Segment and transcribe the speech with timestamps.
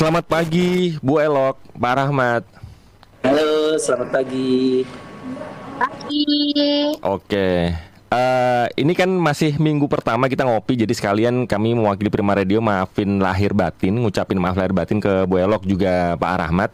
[0.00, 2.48] Selamat pagi Bu Elok, Pak Rahmat.
[3.20, 4.80] Halo, selamat pagi.
[5.76, 6.24] Pagi.
[7.04, 7.68] Oke.
[8.08, 13.20] Uh, ini kan masih minggu pertama kita ngopi, jadi sekalian kami mewakili Prima Radio maafin
[13.20, 16.70] lahir batin, ngucapin maaf lahir batin ke Bu Elok juga Pak Rahmat.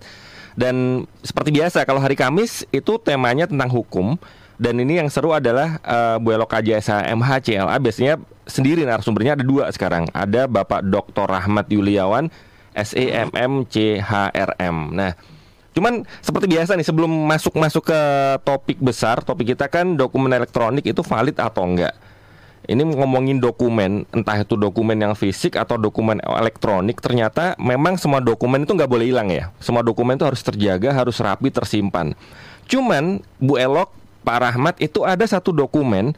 [0.54, 4.14] Dan seperti biasa kalau hari Kamis itu temanya tentang hukum
[4.54, 9.66] dan ini yang seru adalah uh, Bu Elok KJSA MHCLA biasanya sendiri narasumbernya ada dua
[9.74, 10.06] sekarang.
[10.14, 11.26] Ada Bapak Dr.
[11.26, 12.30] Rahmat Yuliawan
[12.76, 14.76] SEMMCHRM.
[14.92, 15.16] Nah,
[15.76, 18.00] Cuman seperti biasa nih sebelum masuk masuk ke
[18.48, 21.92] topik besar, topik kita kan dokumen elektronik itu valid atau enggak.
[22.64, 28.64] Ini ngomongin dokumen, entah itu dokumen yang fisik atau dokumen elektronik, ternyata memang semua dokumen
[28.64, 29.52] itu nggak boleh hilang ya.
[29.60, 32.16] Semua dokumen itu harus terjaga, harus rapi, tersimpan.
[32.64, 33.92] Cuman Bu Elok,
[34.24, 36.16] Pak Rahmat itu ada satu dokumen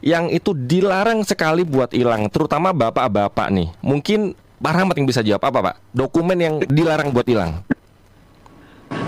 [0.00, 3.68] yang itu dilarang sekali buat hilang, terutama bapak-bapak nih.
[3.84, 5.74] Mungkin Pak Rahmat yang bisa jawab apa Pak?
[5.92, 7.62] Dokumen yang dilarang buat hilang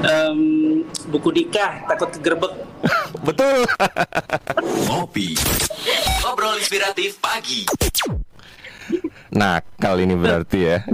[0.04, 0.40] um,
[1.10, 2.52] buku nikah takut kegerbek.
[3.26, 3.66] Betul.
[4.86, 5.34] Ngopi.
[6.22, 7.66] Ngobrol inspiratif pagi.
[9.34, 10.76] Nah, kali ini berarti ya.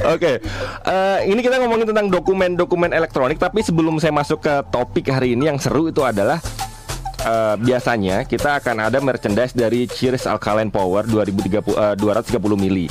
[0.00, 0.36] Oke, okay.
[0.88, 3.36] uh, eh, ini kita ngomongin tentang dokumen-dokumen elektronik.
[3.36, 6.40] Tapi sebelum saya masuk ke topik hari ini yang seru itu adalah
[7.24, 12.86] uh, biasanya kita akan ada merchandise dari Cheers Alkaline Power 2030 uh, 230 mili.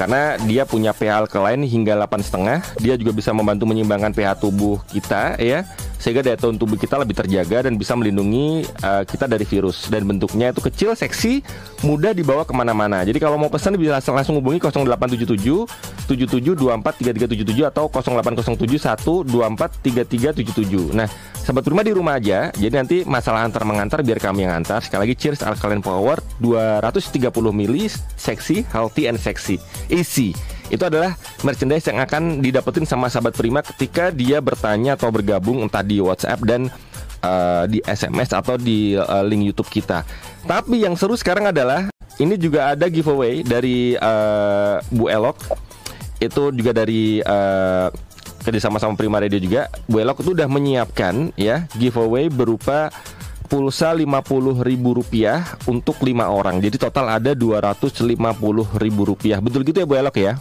[0.00, 5.36] Karena dia punya pH alkaline hingga 8,5 dia juga bisa membantu menyeimbangkan pH tubuh kita
[5.36, 5.68] ya
[6.00, 10.08] sehingga daya tahan tubuh kita lebih terjaga dan bisa melindungi uh, kita dari virus dan
[10.08, 11.44] bentuknya itu kecil seksi
[11.84, 15.68] mudah dibawa ke mana-mana jadi kalau mau pesan bisa langsung hubungi 0877
[16.08, 21.06] 77243377 atau 0807 1243377 nah
[21.40, 22.52] Sahabat rumah di rumah aja.
[22.52, 24.84] Jadi nanti masalah antar mengantar biar kami yang antar.
[24.84, 29.56] Sekali lagi cheers Alkaline Power 230 mili seksi, healthy and sexy.
[29.88, 30.36] Easy.
[30.70, 35.82] Itu adalah merchandise yang akan didapetin sama sahabat Prima ketika dia bertanya atau bergabung entah
[35.82, 36.70] di WhatsApp dan
[37.26, 40.06] uh, di SMS atau di uh, link YouTube kita.
[40.46, 41.90] Tapi yang seru sekarang adalah
[42.22, 45.36] ini juga ada giveaway dari uh, Bu Elok.
[46.20, 47.88] Itu juga dari uh,
[48.44, 52.92] kerjasama sama Prima Radio juga, Bu Elok itu udah menyiapkan ya giveaway berupa
[53.50, 53.90] pulsa
[54.62, 56.62] ribu rupiah untuk lima orang.
[56.62, 57.34] Jadi total ada
[58.78, 59.42] ribu rupiah.
[59.42, 60.38] Betul gitu ya Bu Elok ya?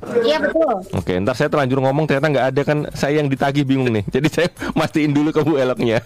[0.00, 0.74] Iya betul.
[0.96, 4.04] Oke, ntar saya terlanjur ngomong ternyata nggak ada kan saya yang ditagih bingung nih.
[4.08, 6.00] Jadi saya mastiin dulu ke Bu Eloknya.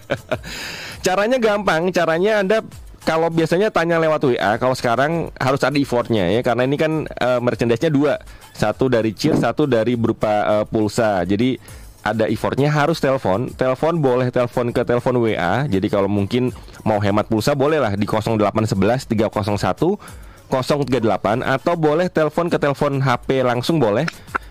[1.05, 2.59] caranya gampang, caranya Anda
[3.05, 7.37] kalau biasanya tanya lewat WA, kalau sekarang harus ada effortnya ya karena ini kan uh,
[7.37, 8.17] merchandise-nya dua,
[8.49, 11.21] satu dari cheer, satu dari berupa uh, pulsa.
[11.21, 11.61] Jadi
[12.01, 13.53] ada effortnya harus telepon.
[13.53, 15.69] Telepon boleh telepon ke telepon WA.
[15.69, 16.49] Jadi kalau mungkin
[16.81, 23.81] mau hemat pulsa bolehlah di 0811 301 038 atau boleh telepon ke telepon HP langsung
[23.81, 24.05] boleh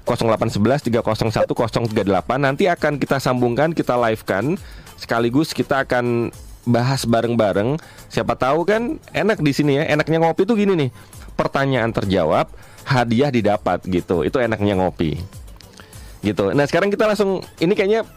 [0.05, 1.97] 0811 301 038
[2.37, 4.59] nanti akan kita sambungkan kita live kan
[5.01, 6.35] sekaligus kita akan
[6.65, 7.77] bahas bareng-bareng.
[8.09, 9.85] Siapa tahu kan enak di sini ya.
[9.89, 10.91] Enaknya ngopi tuh gini nih.
[11.37, 12.49] Pertanyaan terjawab,
[12.89, 14.25] hadiah didapat gitu.
[14.25, 15.21] Itu enaknya ngopi.
[16.25, 16.45] Gitu.
[16.57, 18.09] Nah, sekarang kita langsung ini kayaknya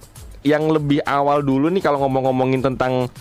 [0.48, 3.12] yang lebih awal dulu nih kalau ngomong-ngomongin tentang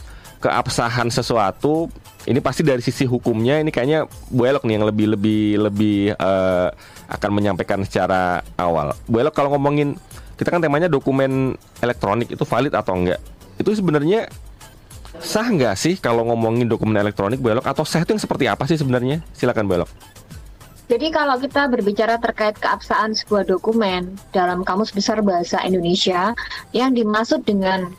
[0.41, 1.89] keabsahan sesuatu,
[2.29, 6.69] ini pasti dari sisi hukumnya ini kayaknya Bu Elok nih yang lebih lebih lebih uh,
[7.11, 8.93] akan menyampaikan secara awal.
[9.09, 9.97] Bu Elok kalau ngomongin
[10.37, 13.21] kita kan temanya dokumen elektronik itu valid atau enggak?
[13.57, 14.29] Itu sebenarnya
[15.21, 18.77] Sah nggak sih kalau ngomongin dokumen elektronik belok atau sah itu yang seperti apa sih
[18.77, 19.25] sebenarnya?
[19.33, 19.89] Silakan belok.
[20.87, 26.31] Jadi kalau kita berbicara terkait keabsahan sebuah dokumen dalam Kamus Besar Bahasa Indonesia,
[26.71, 27.91] yang dimaksud dengan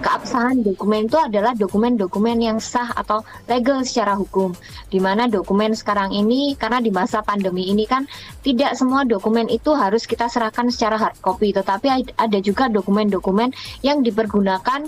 [0.00, 4.52] keabsahan dokumen itu adalah dokumen-dokumen yang sah atau legal secara hukum.
[4.88, 8.04] Di mana dokumen sekarang ini karena di masa pandemi ini kan
[8.44, 14.04] tidak semua dokumen itu harus kita serahkan secara hard copy, tetapi ada juga dokumen-dokumen yang
[14.04, 14.86] dipergunakan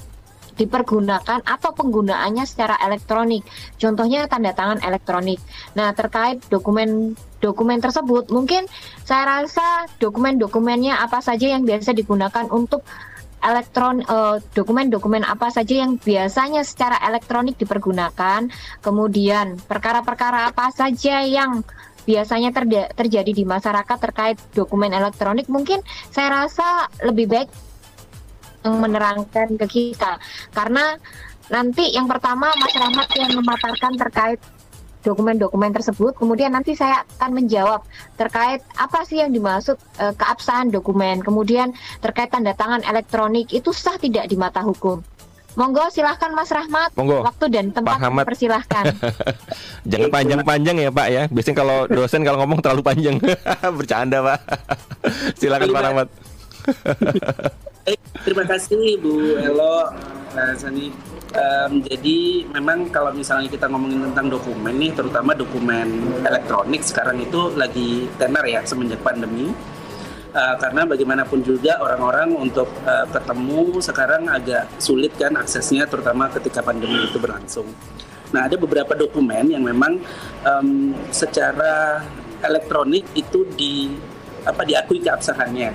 [0.61, 3.41] dipergunakan atau penggunaannya secara elektronik.
[3.81, 5.41] Contohnya tanda tangan elektronik.
[5.73, 8.69] Nah, terkait dokumen dokumen tersebut, mungkin
[9.09, 12.85] saya rasa dokumen-dokumennya apa saja yang biasa digunakan untuk
[13.41, 18.49] elektron eh, dokumen-dokumen apa saja yang biasanya secara elektronik dipergunakan,
[18.85, 21.65] kemudian perkara-perkara apa saja yang
[22.05, 22.51] biasanya
[22.97, 27.49] terjadi di masyarakat terkait dokumen elektronik mungkin saya rasa lebih baik
[28.65, 30.21] menerangkan ke kita.
[30.53, 30.97] Karena
[31.49, 34.41] nanti yang pertama Mas Rahmat yang memaparkan terkait
[35.01, 37.81] dokumen-dokumen tersebut kemudian nanti saya akan menjawab
[38.21, 41.73] terkait apa sih yang dimaksud e, keabsahan dokumen kemudian
[42.05, 45.01] terkait tanda tangan elektronik itu sah tidak di mata hukum
[45.59, 46.95] Monggo silahkan Mas Rahmat.
[46.95, 47.27] Monggo.
[47.27, 48.25] Waktu dan tempat Pak Rahmat.
[48.27, 48.85] persilahkan.
[49.91, 51.23] Jangan panjang-panjang ya Pak ya.
[51.27, 53.19] Biasanya kalau dosen kalau ngomong terlalu panjang.
[53.79, 54.39] Bercanda Pak.
[55.43, 56.09] Silakan Pak Rahmat.
[58.23, 59.91] Terima kasih Bu Elo,
[60.31, 60.95] Pak Sani.
[61.31, 65.87] Em, jadi memang kalau misalnya kita ngomongin tentang dokumen nih, terutama dokumen
[66.27, 69.55] elektronik sekarang itu lagi tenar ya semenjak pandemi.
[70.31, 76.63] Eh, karena bagaimanapun juga orang-orang untuk eh, ketemu sekarang agak sulit kan aksesnya, terutama ketika
[76.67, 77.67] pandemi itu berlangsung.
[78.31, 80.03] Nah, ada beberapa dokumen yang memang
[80.43, 82.03] em, secara
[82.43, 83.91] elektronik itu di
[84.47, 85.71] apa diakui keabsahannya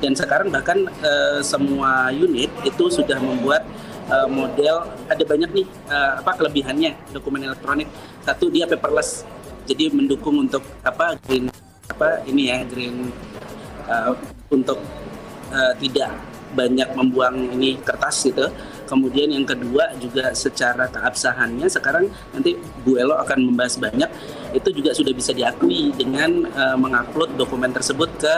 [0.00, 3.64] dan sekarang bahkan eh, semua unit itu sudah membuat
[4.10, 7.88] eh, model ada banyak nih eh, apa kelebihannya dokumen elektronik
[8.22, 9.26] satu dia paperless
[9.66, 11.50] jadi mendukung untuk apa green
[11.90, 13.10] apa ini ya green
[13.90, 14.10] eh,
[14.50, 14.78] untuk
[15.50, 16.10] eh, tidak
[16.56, 18.48] banyak membuang ini kertas gitu.
[18.86, 22.54] Kemudian yang kedua juga secara keabsahannya sekarang nanti
[22.86, 24.06] Bu Elo akan membahas banyak
[24.54, 28.34] itu juga sudah bisa diakui dengan eh, mengupload dokumen tersebut ke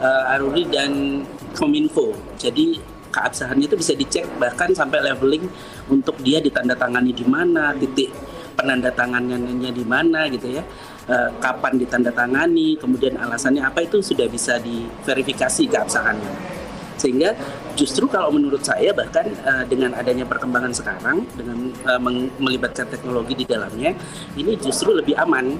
[0.00, 1.22] eh, Aruri dan
[1.52, 2.16] Kominfo.
[2.40, 5.46] Jadi keabsahannya itu bisa dicek bahkan sampai leveling
[5.90, 8.14] untuk dia ditandatangani di mana, titik
[8.54, 10.62] penandatanganannya di mana gitu ya.
[11.10, 16.60] Eh, kapan ditandatangani, kemudian alasannya apa itu sudah bisa diverifikasi keabsahannya
[17.00, 17.32] sehingga
[17.80, 23.48] justru kalau menurut saya bahkan eh, dengan adanya perkembangan sekarang dengan meng- melibatkan teknologi di
[23.48, 23.96] dalamnya
[24.36, 25.56] ini justru lebih aman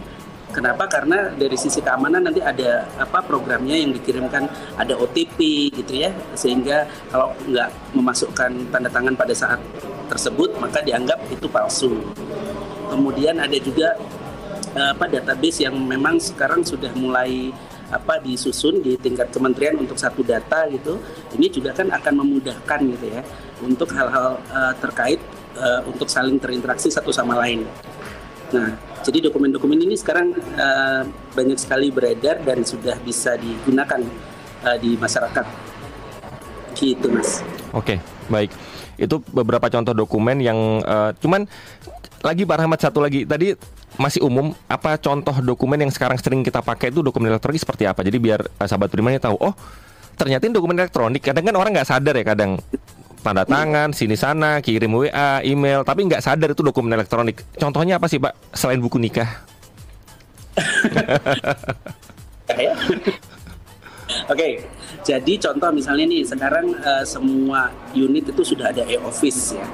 [0.50, 0.90] Kenapa?
[0.90, 6.90] Karena dari sisi keamanan nanti ada apa programnya yang dikirimkan ada OTP gitu ya, sehingga
[7.10, 9.62] kalau nggak memasukkan tanda tangan pada saat
[10.10, 12.02] tersebut maka dianggap itu palsu.
[12.90, 13.94] Kemudian ada juga
[14.74, 17.50] apa database yang memang sekarang sudah mulai
[17.90, 21.02] apa disusun di tingkat kementerian untuk satu data gitu
[21.34, 23.22] ini juga kan akan memudahkan gitu ya
[23.66, 25.20] untuk hal-hal eh, terkait
[25.58, 27.66] eh, untuk saling terinteraksi satu sama lain
[28.54, 31.02] nah jadi dokumen-dokumen ini sekarang eh,
[31.34, 34.00] banyak sekali beredar dan sudah bisa digunakan
[34.64, 35.46] eh, di masyarakat
[36.78, 38.50] gitu mas Oke, baik.
[38.98, 41.46] Itu beberapa contoh dokumen yang eh, cuman
[42.20, 43.54] lagi Pak Rahmat satu lagi tadi
[43.96, 48.02] masih umum apa contoh dokumen yang sekarang sering kita pakai itu dokumen elektronik seperti apa?
[48.02, 49.54] Jadi biar eh, sahabat Primanya tahu, oh
[50.18, 51.22] ternyata ini dokumen elektronik.
[51.22, 52.58] Kadang kan orang nggak sadar ya kadang
[53.20, 57.44] tanda tangan sini sana kirim WA, email, tapi nggak sadar itu dokumen elektronik.
[57.56, 59.28] Contohnya apa sih Pak selain buku nikah?
[64.26, 64.66] Oke,
[65.06, 69.66] jadi contoh misalnya nih sekarang eh, semua unit itu sudah ada e-office ya.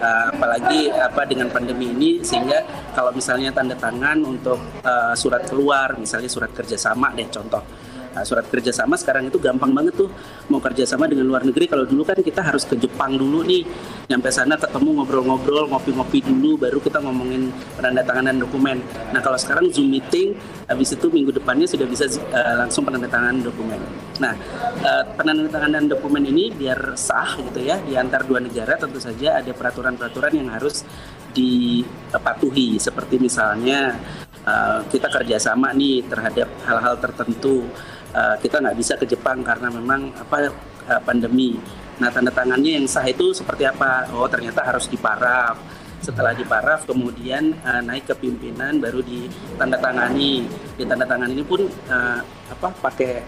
[0.00, 2.64] Eh, apalagi apa dengan pandemi ini sehingga
[2.94, 7.60] kalau misalnya tanda tangan untuk eh, surat keluar, misalnya surat kerjasama deh contoh.
[8.10, 10.10] Nah, surat kerjasama sekarang itu gampang banget tuh
[10.50, 11.70] mau kerjasama dengan luar negeri.
[11.70, 13.62] Kalau dulu kan kita harus ke Jepang dulu nih,
[14.10, 18.82] nyampe sana ketemu ngobrol-ngobrol, ngopi-ngopi dulu, baru kita ngomongin penandatanganan dokumen.
[19.14, 20.34] Nah kalau sekarang Zoom meeting,
[20.66, 23.78] habis itu minggu depannya sudah bisa eh, langsung penandatanganan dokumen.
[24.18, 24.34] Nah
[24.82, 29.54] eh, penandatanganan dokumen ini biar sah gitu ya di antar dua negara tentu saja ada
[29.54, 30.82] peraturan-peraturan yang harus
[31.30, 33.94] dipatuhi seperti misalnya
[34.42, 37.70] eh, kita kerjasama nih terhadap hal-hal tertentu
[38.10, 40.50] Eh, kita nggak bisa ke Jepang karena memang apa
[40.90, 41.54] eh, pandemi.
[42.02, 44.10] Nah tanda tangannya yang sah itu seperti apa?
[44.10, 45.54] Oh ternyata harus diparaf.
[46.02, 50.42] Setelah diparaf kemudian eh, naik ke pimpinan baru ditandatangani.
[50.74, 52.20] Ditandatangani ini pun eh,
[52.50, 53.22] apa pakai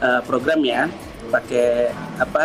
[0.00, 0.88] eh, program ya,
[1.28, 2.44] pakai apa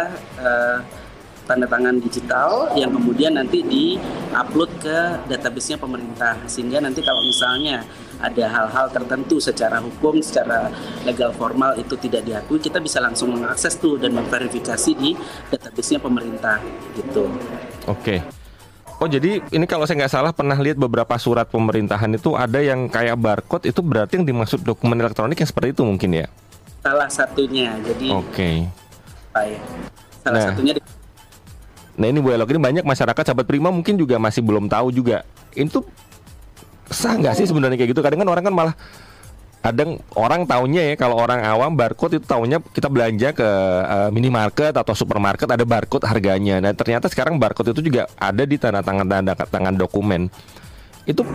[1.49, 7.81] tanda tangan digital yang kemudian nanti di-upload ke database-nya pemerintah sehingga nanti kalau misalnya
[8.21, 10.69] ada hal-hal tertentu secara hukum, secara
[11.09, 15.17] legal formal itu tidak diakui, kita bisa langsung mengakses tuh dan memverifikasi di
[15.49, 16.61] database-nya pemerintah
[16.93, 17.25] gitu.
[17.89, 18.21] Oke.
[18.99, 22.91] Oh jadi ini kalau saya nggak salah pernah lihat beberapa surat pemerintahan itu ada yang
[22.91, 26.27] kayak barcode itu berarti yang dimaksud dokumen elektronik yang seperti itu mungkin ya?
[26.83, 27.79] Salah satunya.
[27.79, 28.67] Jadi Oke.
[29.39, 29.59] ya?
[30.19, 30.47] Salah Nah.
[30.51, 30.98] satunya di-
[31.99, 35.27] Nah ini Bu Elok ini banyak masyarakat sahabat Prima mungkin juga masih belum tahu juga.
[35.51, 35.83] Ini tuh
[36.87, 37.99] sah nggak sih sebenarnya kayak gitu?
[37.99, 38.75] Kadang kan orang kan malah
[39.59, 43.49] kadang orang taunya ya kalau orang awam barcode itu taunya kita belanja ke
[43.83, 46.63] eh, minimarket atau supermarket ada barcode harganya.
[46.63, 50.31] Nah ternyata sekarang barcode itu juga ada di tanda tangan tanda tangan dokumen.
[51.03, 51.27] Itu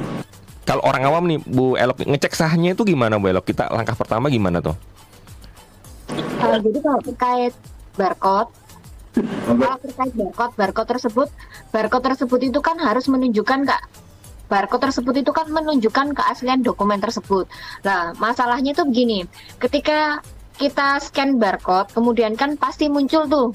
[0.65, 3.45] kalau orang awam nih Bu Elok ngecek sahnya itu gimana Bu Elok?
[3.45, 4.73] Kita langkah pertama gimana tuh?
[6.41, 7.53] Eh, jadi kalau terkait
[8.01, 8.51] barcode,
[9.15, 11.29] kalau terkait barcode, barcode tersebut,
[11.71, 13.83] barcode tersebut itu kan harus menunjukkan kak,
[14.51, 17.47] barcode tersebut itu kan menunjukkan keaslian dokumen tersebut.
[17.87, 19.25] Nah, masalahnya itu begini,
[19.63, 20.19] ketika
[20.55, 23.49] kita scan barcode, kemudian kan pasti muncul tuh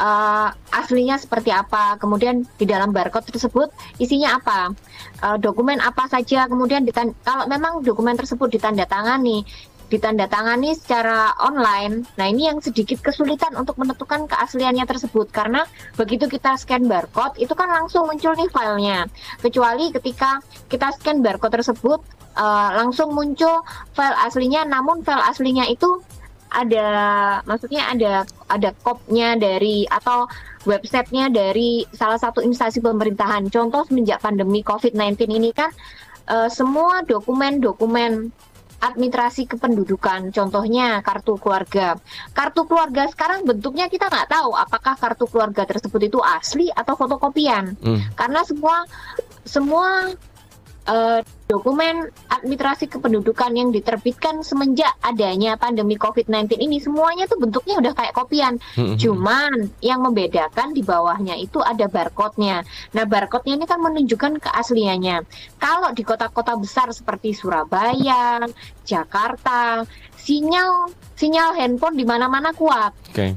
[0.00, 3.68] uh, aslinya seperti apa, kemudian di dalam barcode tersebut
[4.00, 4.72] isinya apa,
[5.24, 6.86] uh, dokumen apa saja, kemudian
[7.24, 9.44] kalau memang dokumen tersebut ditandatangani
[9.88, 12.04] ditandatangani secara online.
[12.20, 15.64] Nah, ini yang sedikit kesulitan untuk menentukan keasliannya tersebut karena
[15.96, 19.08] begitu kita scan barcode itu kan langsung muncul nih filenya.
[19.40, 22.00] Kecuali ketika kita scan barcode tersebut
[22.36, 23.64] uh, langsung muncul
[23.96, 26.00] file aslinya namun file aslinya itu
[26.48, 26.88] ada
[27.44, 30.24] maksudnya ada ada kopnya dari atau
[30.64, 33.48] websitenya dari salah satu instansi pemerintahan.
[33.52, 35.68] Contoh semenjak pandemi COVID-19 ini kan
[36.28, 38.32] uh, semua dokumen-dokumen
[38.78, 41.98] administrasi kependudukan, contohnya kartu keluarga.
[42.30, 47.74] Kartu keluarga sekarang bentuknya kita nggak tahu apakah kartu keluarga tersebut itu asli atau fotokopian,
[47.74, 48.14] hmm.
[48.14, 48.86] karena semua
[49.42, 50.12] semua
[50.88, 57.92] uh, dokumen administrasi kependudukan yang diterbitkan semenjak adanya pandemi COVID-19 ini semuanya tuh bentuknya udah
[57.92, 58.56] kayak kopian.
[58.74, 58.96] Hmm.
[58.96, 62.64] Cuman yang membedakan di bawahnya itu ada barcode-nya.
[62.96, 65.16] Nah, barcode-nya ini kan menunjukkan keasliannya.
[65.60, 68.44] Kalau di kota-kota besar seperti Surabaya,
[68.84, 69.84] Jakarta,
[70.16, 72.92] sinyal sinyal handphone di mana-mana kuat.
[73.12, 73.36] Okay.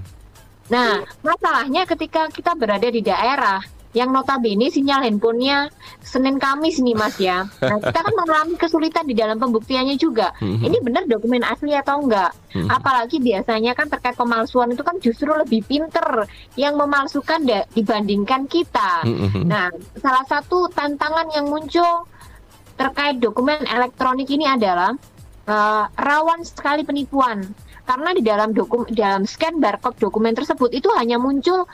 [0.72, 3.60] Nah, masalahnya ketika kita berada di daerah
[3.91, 5.67] yang notabene sinyal handphonenya
[6.00, 7.43] Senin Kamis nih Mas ya.
[7.60, 10.31] Nah, kita kan mengalami kesulitan di dalam pembuktiannya juga.
[10.39, 10.67] Mm-hmm.
[10.67, 12.31] Ini benar dokumen asli atau enggak?
[12.55, 12.69] Mm-hmm.
[12.71, 17.43] Apalagi biasanya kan terkait pemalsuan itu kan justru lebih pinter yang memalsukan
[17.75, 19.03] dibandingkan kita.
[19.03, 19.43] Mm-hmm.
[19.43, 19.67] Nah,
[20.00, 22.07] salah satu tantangan yang muncul
[22.79, 24.95] terkait dokumen elektronik ini adalah
[25.45, 27.43] uh, rawan sekali penipuan
[27.86, 31.65] karena di dalam dokumen dalam scan barcode dokumen tersebut itu hanya muncul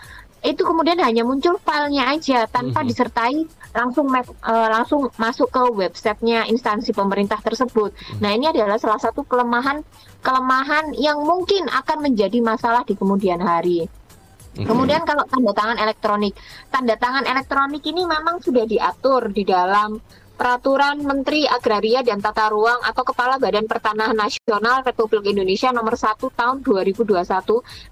[0.48, 2.90] itu kemudian hanya muncul filenya aja tanpa mm-hmm.
[2.90, 3.38] disertai
[3.76, 7.92] langsung uh, langsung masuk ke websitenya instansi pemerintah tersebut.
[7.92, 8.20] Mm-hmm.
[8.24, 9.84] Nah ini adalah salah satu kelemahan
[10.24, 13.86] kelemahan yang mungkin akan menjadi masalah di kemudian hari.
[13.86, 14.66] Mm-hmm.
[14.66, 16.34] Kemudian kalau tanda tangan elektronik,
[16.72, 20.00] tanda tangan elektronik ini memang sudah diatur di dalam
[20.38, 26.14] Peraturan Menteri Agraria dan Tata Ruang atau Kepala Badan Pertanahan Nasional Republik Indonesia nomor 1
[26.14, 27.26] tahun 2021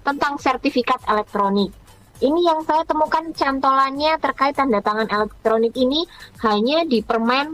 [0.06, 1.74] tentang sertifikat elektronik.
[2.16, 6.08] Ini yang saya temukan cantolannya terkait tanda tangan elektronik ini
[6.40, 7.52] hanya di Permen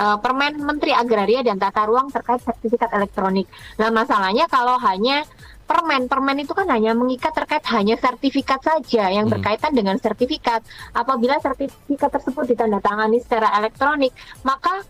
[0.00, 3.44] uh, Permen Menteri Agraria dan Tata Ruang terkait sertifikat elektronik.
[3.76, 5.28] Nah, masalahnya kalau hanya
[5.68, 9.36] permen, permen itu kan hanya mengikat terkait hanya sertifikat saja yang hmm.
[9.36, 10.64] berkaitan dengan sertifikat.
[10.96, 14.82] Apabila sertifikat tersebut ditandatangani secara elektronik, maka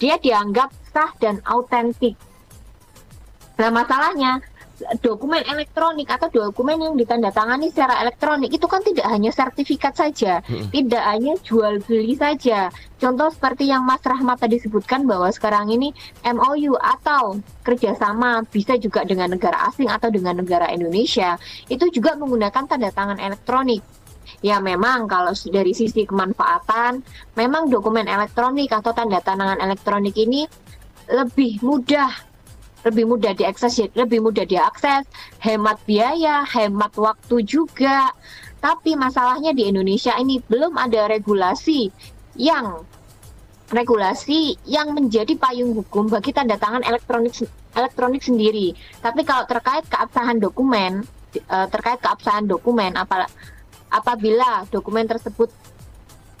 [0.00, 2.16] dia dianggap sah dan autentik.
[3.56, 4.40] Nah, masalahnya
[5.00, 10.68] dokumen elektronik atau dokumen yang ditandatangani secara elektronik itu kan tidak hanya sertifikat saja, hmm.
[10.72, 12.68] tidak hanya jual beli saja.
[12.96, 15.92] Contoh seperti yang Mas Rahmat tadi sebutkan bahwa sekarang ini
[16.24, 21.36] MOU atau kerjasama bisa juga dengan negara asing atau dengan negara Indonesia
[21.68, 23.80] itu juga menggunakan tanda tangan elektronik.
[24.44, 27.00] Ya memang kalau dari sisi kemanfaatan,
[27.38, 30.44] memang dokumen elektronik atau tanda tangan elektronik ini
[31.06, 32.10] lebih mudah
[32.86, 35.02] lebih mudah diakses, lebih mudah diakses,
[35.42, 38.14] hemat biaya, hemat waktu juga.
[38.62, 41.90] Tapi masalahnya di Indonesia ini belum ada regulasi
[42.38, 42.86] yang
[43.66, 47.34] regulasi yang menjadi payung hukum bagi tanda tangan elektronik
[47.74, 48.72] elektronik sendiri.
[49.02, 51.02] Tapi kalau terkait keabsahan dokumen,
[51.34, 52.94] eh, terkait keabsahan dokumen,
[53.90, 55.50] apabila dokumen tersebut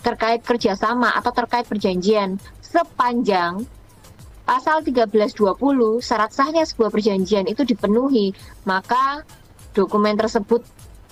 [0.06, 3.66] terkait kerjasama atau terkait perjanjian sepanjang
[4.46, 5.58] pasal 1320
[5.98, 8.30] syarat sahnya sebuah perjanjian itu dipenuhi,
[8.62, 9.26] maka
[9.74, 10.62] dokumen tersebut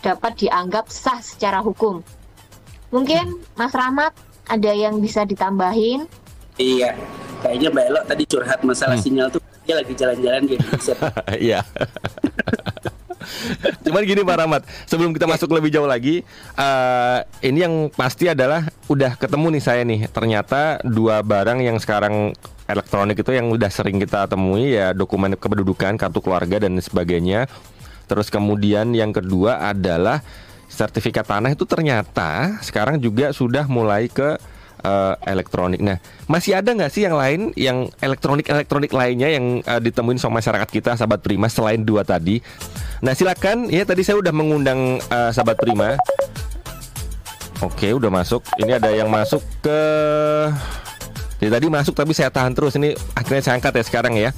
[0.01, 2.01] dapat dianggap sah secara hukum.
[2.95, 4.15] Mungkin Mas Rahmat
[4.47, 6.07] ada yang bisa ditambahin?
[6.55, 6.95] Iya,
[7.43, 9.05] kayaknya Mbak Elo tadi curhat masalah hmm.
[9.05, 10.95] sinyal tuh dia lagi jalan-jalan di Indonesia.
[11.35, 11.61] Iya.
[13.85, 16.23] Cuman gini Pak Rahmat, sebelum kita masuk lebih jauh lagi,
[16.57, 20.07] uh, ini yang pasti adalah udah ketemu nih saya nih.
[20.11, 26.01] Ternyata dua barang yang sekarang elektronik itu yang udah sering kita temui ya dokumen kependudukan,
[26.01, 27.51] kartu keluarga dan sebagainya.
[28.05, 30.21] Terus kemudian yang kedua adalah
[30.69, 34.37] sertifikat tanah itu ternyata sekarang juga sudah mulai ke
[34.85, 35.81] uh, elektronik.
[35.81, 35.99] Nah,
[36.31, 40.69] masih ada nggak sih yang lain, yang elektronik elektronik lainnya yang uh, ditemuin sama masyarakat
[40.69, 42.39] kita, sahabat Prima selain dua tadi?
[43.01, 43.73] Nah, silakan.
[43.73, 45.97] Ya, tadi saya udah mengundang uh, sahabat Prima.
[47.65, 48.45] Oke, udah masuk.
[48.61, 49.81] Ini ada yang masuk ke
[51.45, 54.31] jadi tadi masuk tapi saya tahan terus ini akhirnya saya angkat ya sekarang ya.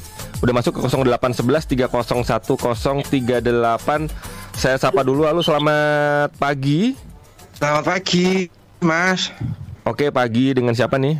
[0.43, 4.11] Udah masuk ke 0811 301 038.
[4.59, 6.99] Saya sapa dulu halo selamat pagi.
[7.57, 8.51] Selamat pagi,
[8.83, 9.31] Mas.
[9.87, 11.15] Oke, pagi dengan siapa nih?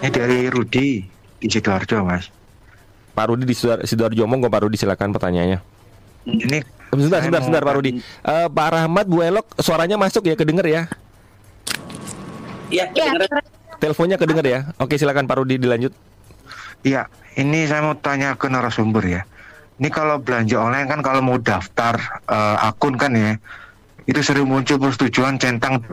[0.00, 1.04] Ini dari Rudi
[1.36, 2.32] di Sidoarjo, Mas.
[3.12, 5.60] Pak Rudi di Sidoarjo, monggo Pak Rudi silakan pertanyaannya.
[6.24, 8.00] Ini Sebentar, sebentar, sebentar Pak Rudi.
[8.00, 10.82] Eh, Pak Rahmat, Bu Elok, suaranya masuk ya, kedenger ya?
[12.72, 13.12] Iya, Ya.
[13.76, 14.60] Teleponnya kedenger ya?
[14.80, 15.92] Oke, silakan Pak Rudi dilanjut.
[16.80, 19.22] Iya, ini saya mau tanya ke narasumber ya.
[19.76, 23.36] Ini kalau belanja online kan kalau mau daftar eh, akun kan ya,
[24.08, 25.84] itu sering muncul persetujuan centang.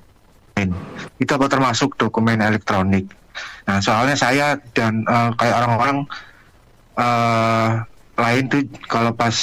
[1.22, 3.06] Itu apa termasuk dokumen elektronik?
[3.70, 5.98] Nah, soalnya saya dan eh, kayak orang-orang
[6.98, 7.70] eh,
[8.18, 9.36] lain tuh kalau pas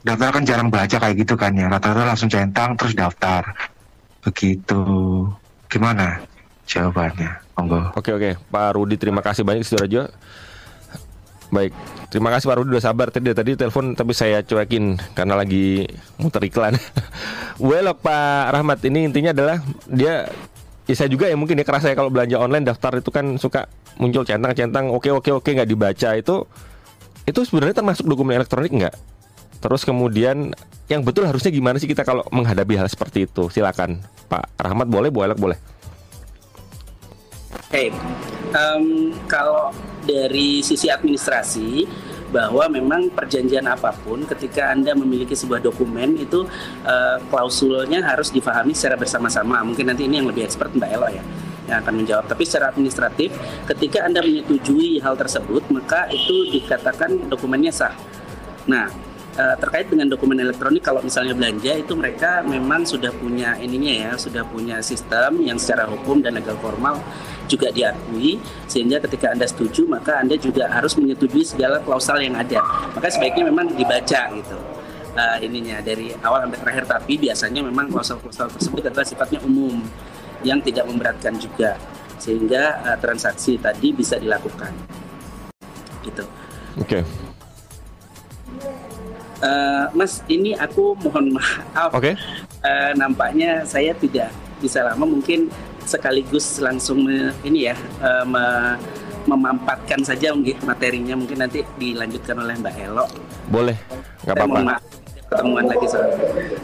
[0.00, 1.70] daftar kan jarang baca kayak gitu kan ya.
[1.70, 3.54] Rata-rata langsung centang terus daftar.
[4.26, 4.82] Begitu.
[5.70, 6.18] Gimana
[6.66, 7.30] jawabannya?
[7.54, 7.92] Monggo.
[7.94, 8.30] Oke, oke.
[8.50, 10.08] Pak Rudi, terima kasih banyak Sidoarjo.
[11.50, 11.74] Baik,
[12.14, 15.82] terima kasih Pak Rudi udah sabar tadi tadi telepon tapi saya cuekin karena lagi
[16.22, 16.78] muter iklan.
[17.60, 20.32] Bu Elok, Pak Rahmat ini intinya adalah dia
[20.88, 23.68] ya saya juga ya mungkin ya kerasa ya kalau belanja online daftar itu kan suka
[24.00, 26.48] muncul centang-centang oke oke oke nggak dibaca itu
[27.28, 28.96] itu sebenarnya termasuk dokumen elektronik nggak?
[29.60, 30.56] Terus kemudian
[30.88, 33.52] yang betul harusnya gimana sih kita kalau menghadapi hal seperti itu?
[33.52, 35.58] Silakan Pak Rahmat boleh, Elok boleh.
[37.70, 37.92] Oke,
[38.56, 39.70] em, kalau
[40.08, 41.86] dari sisi administrasi
[42.30, 46.46] bahwa memang perjanjian apa pun ketika anda memiliki sebuah dokumen itu
[46.86, 49.60] eh, klausulnya harus difahami secara bersama-sama.
[49.66, 51.24] Mungkin nanti ini yang lebih expert Mbak Elo ya
[51.70, 52.26] yang akan menjawab.
[52.26, 53.30] Tapi secara administratif,
[53.70, 57.94] ketika anda menyetujui hal tersebut, maka itu dikatakan dokumennya sah.
[58.66, 58.90] Nah,
[59.38, 64.12] eh, terkait dengan dokumen elektronik kalau misalnya belanja itu mereka memang sudah punya ininya ya,
[64.18, 66.98] sudah punya sistem yang secara hukum dan legal formal
[67.50, 68.38] juga diakui
[68.70, 72.62] sehingga ketika Anda setuju maka Anda juga harus menyetujui segala klausal yang ada.
[72.94, 74.56] Maka sebaiknya memang dibaca gitu.
[75.18, 79.82] eh, ininya dari awal sampai terakhir tapi biasanya memang klausal-klausal tersebut adalah sifatnya umum
[80.46, 81.74] yang tidak memberatkan juga
[82.22, 84.70] sehingga eh, transaksi tadi bisa dilakukan.
[86.06, 86.22] Gitu.
[86.78, 87.02] Oke.
[89.40, 91.96] Eh, mas, ini aku mohon maaf.
[91.96, 92.12] Oke.
[92.60, 94.28] Eh, nampaknya saya tidak
[94.60, 95.08] bisa lama.
[95.08, 95.48] Mungkin
[95.90, 98.78] sekaligus langsung me- ini ya eh, me-
[99.26, 101.14] memampatkan saja mungkin materinya.
[101.18, 103.06] Mungkin nanti dilanjutkan oleh Mbak Elo.
[103.50, 103.76] Boleh,
[104.24, 104.58] nggak apa-apa.
[104.64, 104.82] maaf,
[105.30, 106.16] Ketemuan lagi soalnya.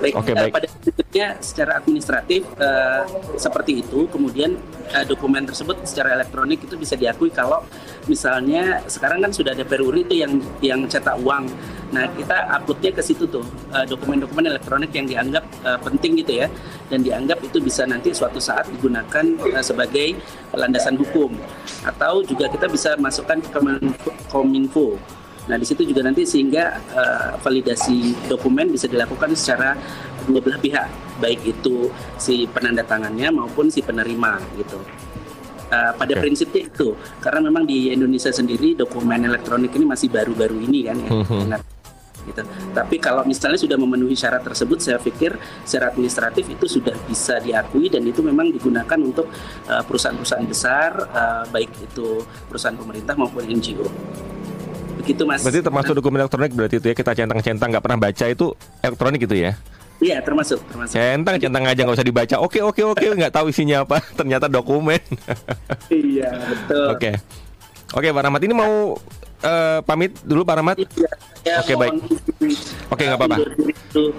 [0.03, 0.53] Baik, Oke, eh, baik.
[0.59, 3.03] pada prinsipnya secara administratif eh,
[3.39, 4.11] seperti itu.
[4.11, 4.59] Kemudian
[4.91, 7.63] eh, dokumen tersebut secara elektronik itu bisa diakui kalau
[8.11, 11.47] misalnya sekarang kan sudah ada peruri itu yang yang cetak uang.
[11.93, 13.45] Nah kita uploadnya ke situ tuh
[13.75, 16.47] eh, dokumen-dokumen elektronik yang dianggap eh, penting gitu ya
[16.91, 20.19] dan dianggap itu bisa nanti suatu saat digunakan eh, sebagai
[20.55, 21.35] landasan hukum
[21.87, 23.59] atau juga kita bisa masukkan ke.
[24.31, 24.99] Kominfo.
[25.47, 29.79] Nah, di situ juga nanti sehingga eh, validasi dokumen bisa dilakukan secara
[30.27, 30.91] dua belah pihak,
[31.23, 31.87] baik itu
[32.19, 34.83] si penanda tangannya maupun si penerima gitu.
[35.67, 36.23] Eh, pada Oke.
[36.23, 41.11] prinsipnya itu, karena memang di Indonesia sendiri dokumen elektronik ini masih baru-baru ini kan ya.
[41.11, 41.39] Mhm.
[41.47, 41.63] Ingat,
[42.27, 42.43] gitu.
[42.75, 47.87] Tapi kalau misalnya sudah memenuhi syarat tersebut, saya pikir secara administratif itu sudah bisa diakui
[47.87, 49.31] dan itu memang digunakan untuk
[49.71, 53.87] eh, perusahaan-perusahaan besar, eh, baik itu perusahaan pemerintah maupun NGO.
[54.97, 55.45] Begitu mas.
[55.45, 58.47] Berarti termasuk dokumen elektronik berarti itu ya kita centang-centang nggak pernah baca itu
[58.83, 59.53] elektronik itu ya?
[59.97, 60.93] Iya termasuk termasuk.
[60.93, 62.37] Centang centang aja nggak usah dibaca.
[62.43, 64.03] Oke oke oke nggak tahu isinya apa.
[64.19, 65.01] Ternyata dokumen.
[65.89, 66.87] Iya betul.
[66.93, 67.11] Oke
[67.95, 68.99] oke Pak Rahmat ini mau
[69.43, 70.77] eh, pamit dulu Pak Rahmat.
[70.81, 71.11] Iya,
[71.45, 71.95] ya, Oke, mohon baik.
[72.93, 73.37] Oke, uh, nggak apa-apa.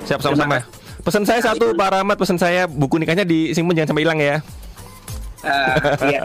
[0.05, 0.57] Siap sama-sama.
[1.01, 4.35] Pesan saya satu Pak Rahmat pesan saya buku nikahnya disimpan jangan sampai hilang ya.
[5.45, 5.77] Ah,
[6.09, 6.21] iya.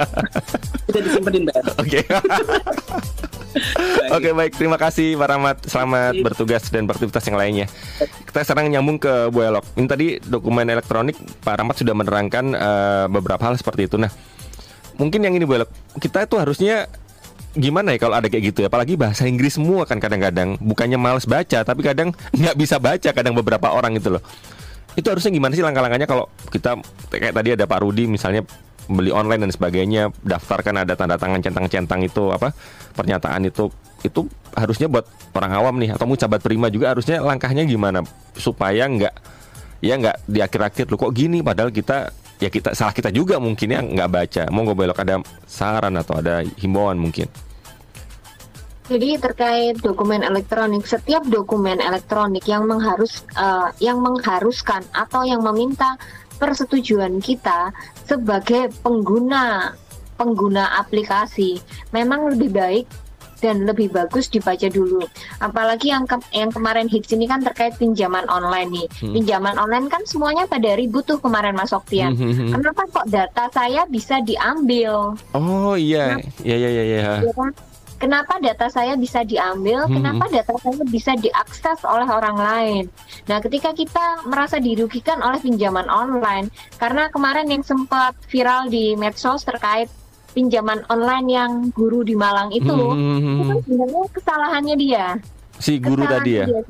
[1.05, 1.63] Disimpenin mbak.
[1.79, 2.01] Oke.
[4.17, 7.67] Oke baik terima kasih Pak Rahmat Selamat bertugas dan beraktivitas yang lainnya
[8.01, 13.05] Kita sekarang nyambung ke Bu Elok Ini tadi dokumen elektronik Pak Rahmat sudah menerangkan eh,
[13.13, 14.11] beberapa hal seperti itu Nah
[14.97, 16.89] mungkin yang ini Bu Elok Kita itu harusnya
[17.53, 18.69] gimana ya kalau ada kayak gitu ya?
[18.69, 20.57] Apalagi bahasa Inggris semua kan kadang-kadang.
[20.61, 24.23] Bukannya males baca Tapi kadang nggak bisa baca kadang beberapa orang itu loh.
[24.93, 26.77] Itu harusnya gimana sih langkah-langkahnya kalau kita
[27.09, 28.45] kayak tadi ada Pak Rudi misalnya
[28.91, 32.51] beli online dan sebagainya daftarkan ada tanda tangan centang-centang itu apa
[32.99, 33.71] pernyataan itu
[34.03, 34.27] itu
[34.59, 35.07] harusnya buat
[35.39, 38.03] orang awam nih atau mucabat prima juga harusnya langkahnya gimana
[38.35, 39.15] supaya nggak
[39.83, 41.43] ya nggak di akhir-akhir lu kok gini?
[41.43, 44.43] Padahal kita ya kita salah kita juga mungkin ya nggak baca.
[44.51, 47.31] Gue belok ada saran atau ada himbauan mungkin.
[48.91, 55.95] Jadi terkait dokumen elektronik, setiap dokumen elektronik yang mengharus eh, yang mengharuskan atau yang meminta
[56.43, 57.71] persetujuan kita
[58.03, 59.71] sebagai pengguna
[60.19, 61.63] pengguna aplikasi
[61.95, 62.87] memang lebih baik
[63.43, 65.03] dan lebih bagus dibaca dulu.
[65.37, 68.87] Apalagi yang ke- yang kemarin hits ini kan terkait pinjaman online nih.
[69.03, 69.13] Hmm.
[69.13, 72.15] Pinjaman online kan semuanya pada ribut tuh kemarin Mas Oktian.
[72.15, 72.55] Hmm.
[72.55, 75.19] Kenapa kok data saya bisa diambil?
[75.33, 77.13] oh iya iya iya iya iya.
[77.21, 77.51] ya kan?
[77.97, 79.95] kenapa data saya bisa diambil, Hmm.
[79.97, 82.85] kenapa data saya bisa diakses oleh orang lain.
[83.25, 89.43] Nah, ketika kita merasa dirugikan oleh pinjaman online, karena kemarin yang sempat viral di medsos
[89.43, 89.87] terkait
[90.33, 93.21] pinjaman online yang guru di Malang itu, Hmm.
[93.21, 95.07] itu kan sebenarnya kesalahannya dia.
[95.57, 96.47] Si guru Kesalahan tadi ya.
[96.49, 96.63] dia.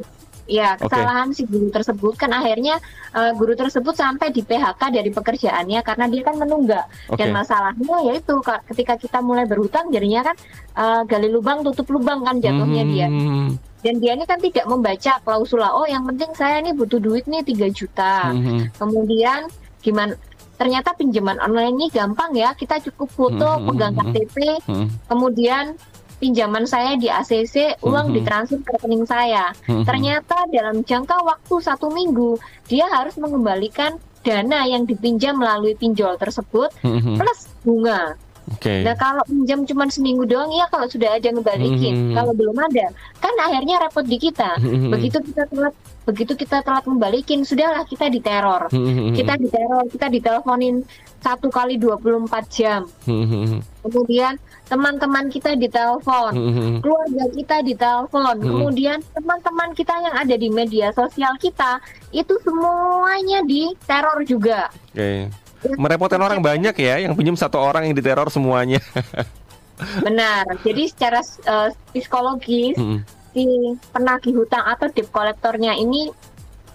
[0.43, 2.77] Ya, kesalahan si guru tersebut kan akhirnya
[3.15, 6.85] eh, guru tersebut sampai di PHK dari pekerjaannya karena dia kan menunggak.
[7.09, 7.17] Oke.
[7.17, 8.35] Dan masalahnya yaitu
[8.69, 10.37] ketika kita mulai berhutang jadinya kan
[10.77, 13.07] eh, gali lubang tutup lubang kan jatuhnya dia.
[13.07, 13.55] Hmm.
[13.83, 15.75] Dan dia ini kan tidak membaca klausula.
[15.75, 18.31] Oh, yang penting saya ini butuh duit nih 3 juta.
[18.35, 18.67] Hmm.
[18.77, 19.47] Kemudian
[19.79, 20.15] gimana
[20.63, 22.55] ternyata pinjaman online ini gampang ya.
[22.55, 23.67] Kita cukup foto, Hmm.
[23.75, 24.87] pegang KTP, Hmm.
[25.11, 25.75] kemudian
[26.23, 28.15] pinjaman saya di ACC, uang Mhm.
[28.15, 29.51] ditransfer ke rekening saya.
[29.67, 29.83] Hmm.
[29.83, 32.39] Ternyata dalam jangka waktu satu minggu,
[32.71, 37.19] dia harus mengembalikan dana yang dipinjam melalui pinjol tersebut Hmm.
[37.19, 38.15] plus bunga.
[38.55, 38.87] Oke.
[38.87, 42.15] Nah kalau pinjam cuma seminggu doang ya kalau sudah ada ngebalikin, Mhm.
[42.15, 42.87] kalau belum ada
[43.19, 44.63] kan akhirnya repot di kita.
[44.63, 44.95] Hmm.
[44.95, 48.67] Begitu kita telat, begitu kita telat membalikin, sudahlah kita diteror.
[48.75, 49.15] Hmm.
[49.15, 50.83] Kita diteror, kita diteleponin
[51.23, 52.83] satu kali 24 jam.
[53.07, 53.63] Hmm.
[53.87, 54.35] Kemudian
[54.67, 56.77] teman-teman kita ditelepon, Hmm.
[56.83, 58.51] keluarga kita ditelepon, Hmm.
[58.51, 61.79] kemudian teman-teman kita yang ada di media sosial kita
[62.11, 64.71] itu semuanya diteror juga.
[64.91, 65.31] Oke.
[65.79, 68.83] Merepotkan orang banyak ya yang pinjam satu orang yang diteror semuanya.
[70.07, 70.47] Benar.
[70.67, 73.03] Jadi secara eh, psikologis Hmm.
[73.33, 73.45] Si
[73.93, 76.13] penagih hutang atau debt kolektornya ini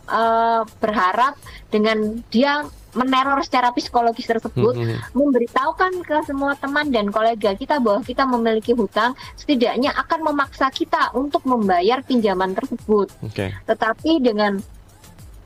[0.08, 1.38] eh, berharap
[1.70, 2.66] dengan dia
[2.98, 4.98] meneror secara psikologis tersebut Hmm.
[5.14, 11.14] memberitahukan ke semua teman dan kolega kita bahwa kita memiliki hutang setidaknya akan memaksa kita
[11.14, 13.14] untuk membayar pinjaman tersebut.
[13.22, 13.54] Oke.
[13.54, 14.58] Tetapi dengan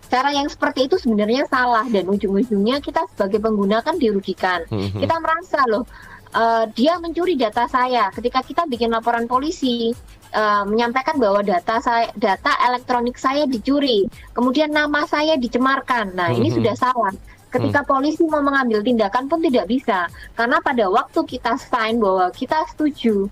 [0.08, 4.64] cara yang seperti itu sebenarnya salah dan ujung-ujungnya kita sebagai pengguna kan dirugikan.
[4.72, 5.00] Hmm.
[5.00, 5.84] Kita merasa loh
[6.32, 9.92] eh, dia mencuri data saya ketika kita bikin laporan polisi
[10.32, 16.16] eh, menyampaikan bahwa data saya data elektronik saya dicuri, kemudian nama saya dicemarkan.
[16.16, 16.56] Nah, ini Mhm.
[16.56, 17.12] sudah salah.
[17.52, 22.64] Ketika polisi mau mengambil tindakan pun tidak bisa karena pada waktu kita sign bahwa kita
[22.72, 23.28] setuju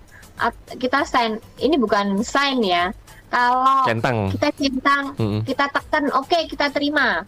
[0.76, 2.92] kita sign ini bukan sign ya.
[3.30, 4.28] Kalau Centang.
[4.28, 5.40] kita centang, Hmm.
[5.40, 7.24] kita tekan oke kita terima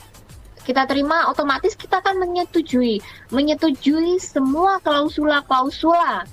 [0.63, 6.27] kita terima otomatis kita akan menyetujui menyetujui semua klausula-klausula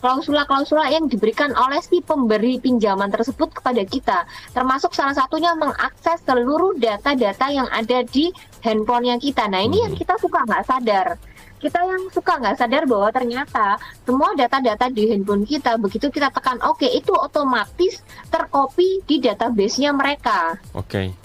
[0.00, 4.18] klausula-klausula yang diberikan oleh si pemberi pinjaman tersebut kepada kita
[4.52, 8.28] termasuk salah satunya mengakses seluruh data-data yang ada di
[8.60, 10.00] handphonenya kita nah ini yang Hmm.
[10.04, 11.16] kita suka nggak sadar
[11.56, 16.60] kita yang suka nggak sadar bahwa ternyata semua data-data di handphone kita begitu kita tekan
[16.60, 21.23] oke itu otomatis terkopi di database-nya mereka Oke.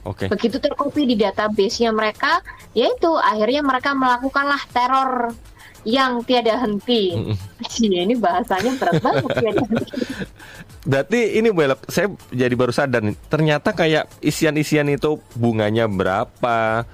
[0.00, 0.32] Oke.
[0.32, 2.40] begitu terkopi di database-nya mereka,
[2.72, 5.36] yaitu akhirnya mereka melakukanlah teror
[5.84, 7.12] yang tiada henti.
[7.80, 9.92] Iya, ini bahasanya berat banget tiada henti.
[10.90, 13.16] Berarti ini Bu Ella, saya jadi baru sadar nih.
[13.28, 16.88] Ternyata kayak isian-isian itu bunganya berapa,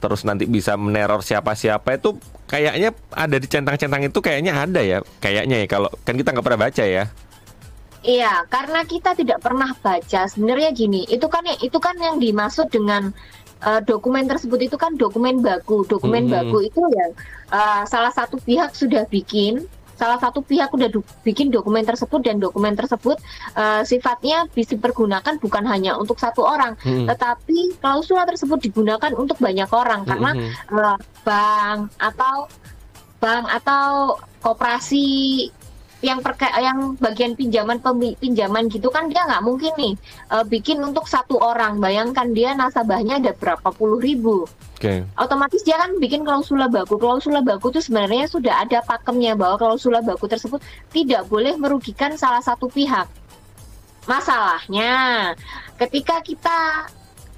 [0.00, 2.16] terus nanti bisa meneror siapa-siapa itu
[2.48, 5.04] kayaknya ada di centang-centang itu kayaknya ada ya.
[5.20, 7.04] Kayaknya ya kalau kan kita nggak pernah baca ya.
[8.06, 10.20] Iya, karena kita tidak pernah baca.
[10.30, 13.10] Sebenarnya gini, itu kan yang itu kan yang dimaksud dengan
[13.56, 15.82] eh, dokumen tersebut itu kan dokumen baku.
[15.82, 16.32] Dokumen Mhm.
[16.32, 17.06] baku itu ya
[17.50, 19.64] eh, salah satu pihak sudah bikin,
[19.96, 23.16] salah satu pihak udah du- bikin dokumen tersebut dan dokumen tersebut
[23.56, 27.08] eh, sifatnya bisa dipergunakan bukan hanya untuk satu orang, Mm-mm.
[27.08, 30.76] tetapi klausula tersebut digunakan untuk banyak orang karena Mm-mm.
[30.76, 32.46] eh, bank atau
[33.16, 34.14] bank atau
[34.44, 35.06] koperasi
[36.04, 37.80] yang perka yang bagian pinjaman
[38.20, 39.94] pinjaman gitu kan dia nggak mungkin nih
[40.28, 44.44] eh, bikin untuk satu orang bayangkan dia nasabahnya ada berapa puluh ribu
[44.76, 45.08] Oke.
[45.16, 50.04] otomatis dia kan bikin klausula baku klausula baku itu sebenarnya sudah ada pakemnya bahwa klausula
[50.04, 50.60] baku tersebut
[50.92, 53.08] tidak boleh merugikan salah satu pihak
[54.06, 55.32] masalahnya
[55.80, 56.58] ketika kita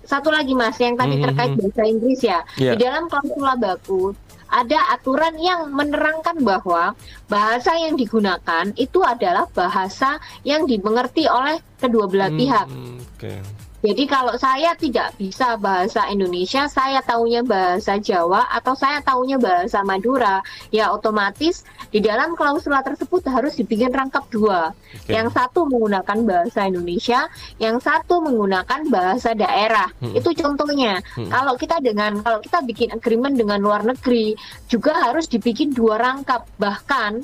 [0.02, 1.24] satu lagi mas yang tadi Mhm.
[1.30, 2.72] terkait bahasa Inggris ya Iya.
[2.74, 4.12] di dalam klausula baku
[4.48, 6.96] ada aturan yang menerangkan bahwa
[7.28, 12.66] bahasa yang digunakan itu adalah bahasa yang dimengerti oleh kedua belah pihak.
[12.66, 13.34] Hmm, Oke.
[13.78, 19.86] Jadi kalau saya tidak bisa bahasa Indonesia, saya taunya bahasa Jawa atau saya taunya bahasa
[19.86, 20.42] Madura,
[20.74, 21.62] ya otomatis
[21.94, 24.74] di dalam klausula tersebut harus dibikin rangkap dua.
[24.74, 25.14] Oke.
[25.14, 27.30] Yang satu menggunakan bahasa Indonesia,
[27.62, 29.86] yang satu menggunakan bahasa daerah.
[30.02, 30.10] Hmm.
[30.10, 30.98] Itu contohnya.
[31.14, 31.30] Hmm.
[31.30, 34.34] Kalau kita dengan kalau kita bikin agreement dengan luar negeri
[34.66, 36.50] juga harus dibikin dua rangkap.
[36.58, 37.22] Bahkan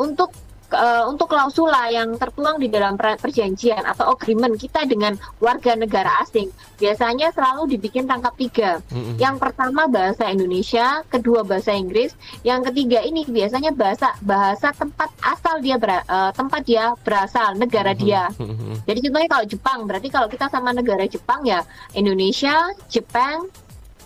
[0.00, 0.32] untuk
[0.72, 6.22] eh, untuk klausula yang tertuang di dalam per- perjanjian atau agreement kita dengan warga negara
[6.22, 8.70] asing biasanya selalu dibikin tangkap tiga.
[8.90, 9.20] Mm-mm.
[9.20, 15.60] Yang pertama bahasa Indonesia, kedua bahasa Inggris, yang ketiga ini biasanya bahasa bahasa tempat asal
[15.60, 18.30] dia bera- eh, tempat dia berasal negara dia.
[18.40, 18.84] Mm-mm.
[18.88, 23.50] Jadi contohnya kalau Jepang, berarti kalau kita sama negara Jepang ya Indonesia, Jepang,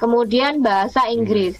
[0.00, 1.56] kemudian bahasa Inggris.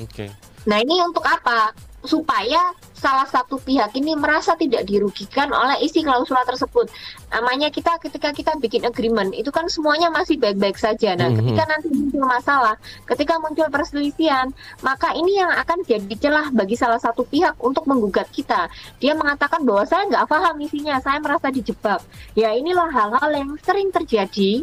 [0.00, 0.30] Oke.
[0.64, 1.72] Nah ini untuk apa?
[1.98, 6.86] Supaya salah satu pihak ini merasa tidak dirugikan oleh isi klausula tersebut.
[7.30, 11.14] Namanya kita ketika kita bikin agreement itu kan semuanya masih baik-baik saja.
[11.18, 11.42] Nah Mhm.
[11.42, 12.74] ketika nanti muncul masalah,
[13.06, 14.50] ketika muncul perselisihan,
[14.82, 18.70] maka ini yang akan jadi celah bagi salah satu pihak untuk menggugat kita.
[18.98, 22.02] Dia mengatakan bahwa saya nggak paham isinya, saya merasa dijebak.
[22.34, 24.62] Ya inilah hal-hal yang sering terjadi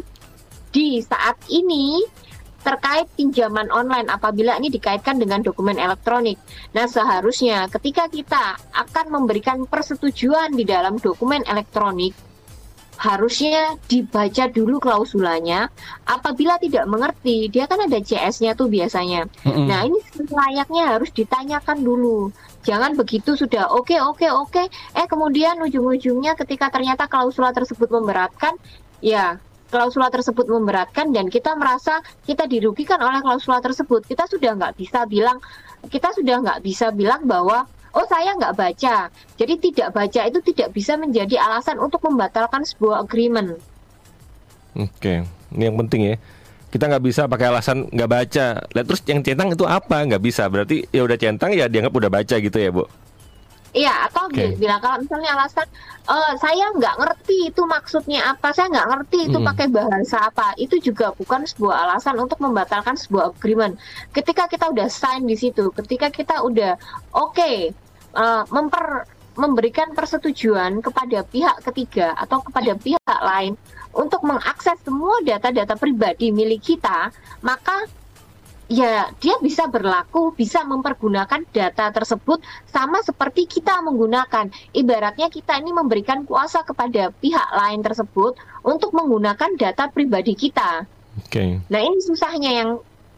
[0.72, 2.04] di saat ini
[2.66, 6.34] terkait pinjaman online apabila ini dikaitkan dengan dokumen elektronik.
[6.74, 12.10] Nah, seharusnya ketika kita akan memberikan persetujuan di dalam dokumen elektronik,
[12.98, 15.70] harusnya dibaca dulu klausulanya.
[16.08, 19.30] Apabila tidak mengerti, dia kan ada CS-nya tuh biasanya.
[19.46, 19.70] Mm-mm.
[19.70, 22.34] Nah, ini layaknya harus ditanyakan dulu.
[22.66, 24.66] Jangan begitu sudah oke oke oke,
[24.98, 28.58] eh kemudian ujung-ujungnya ketika ternyata klausula tersebut memberatkan,
[28.98, 34.06] ya klausula tersebut memberatkan dan kita merasa kita dirugikan oleh klausula tersebut.
[34.06, 35.38] Kita sudah nggak bisa bilang,
[35.90, 39.08] kita sudah nggak bisa bilang bahwa oh saya nggak baca.
[39.40, 43.56] Jadi tidak baca itu tidak bisa menjadi alasan untuk membatalkan sebuah agreement.
[44.76, 45.24] Oke,
[45.56, 46.16] ini yang penting ya.
[46.68, 48.46] Kita nggak bisa pakai alasan nggak baca.
[48.60, 50.04] Lah terus yang centang itu apa?
[50.04, 50.44] Nggak bisa.
[50.52, 52.84] Berarti ya udah centang ya dianggap udah baca gitu ya, Bu.
[53.76, 55.68] Iya, atau bi- bilang kalau misalnya alasan
[56.06, 59.46] eh saya nggak ngerti itu maksudnya apa, saya nggak ngerti itu Mm.
[59.52, 63.76] pakai bahasa apa, itu juga bukan sebuah alasan untuk membatalkan sebuah agreement.
[64.16, 66.80] Ketika kita udah sign di situ, ketika kita udah
[67.12, 67.52] oke
[68.16, 69.04] eh, memper
[69.36, 73.52] memberikan persetujuan kepada pihak ketiga atau kepada pihak lain
[73.92, 77.12] untuk mengakses semua data-data pribadi milik kita,
[77.44, 77.84] maka
[78.66, 84.50] ya dia bisa berlaku, bisa mempergunakan data tersebut sama seperti kita menggunakan.
[84.74, 88.34] Ibaratnya kita ini memberikan kuasa kepada pihak lain tersebut
[88.66, 90.86] untuk menggunakan data pribadi kita.
[91.22, 91.62] Oke.
[91.70, 92.70] Nah, ini susahnya yang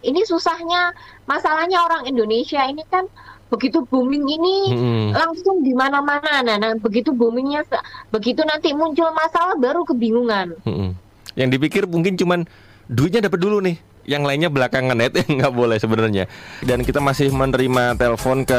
[0.07, 0.95] ini susahnya
[1.27, 3.11] masalahnya orang Indonesia ini kan
[3.49, 5.07] begitu booming ini Mm-mm.
[5.17, 6.45] langsung di mana-mana.
[6.45, 7.65] Nah, nah, begitu boomingnya
[8.13, 10.55] begitu nanti muncul masalah baru kebingungan.
[10.69, 10.93] Mm-mm.
[11.35, 12.45] Yang dipikir mungkin cuman
[12.87, 13.81] duitnya dapat dulu nih.
[14.09, 16.25] Yang lainnya belakangan net nggak boleh sebenarnya.
[16.65, 18.57] Dan kita masih menerima telepon ke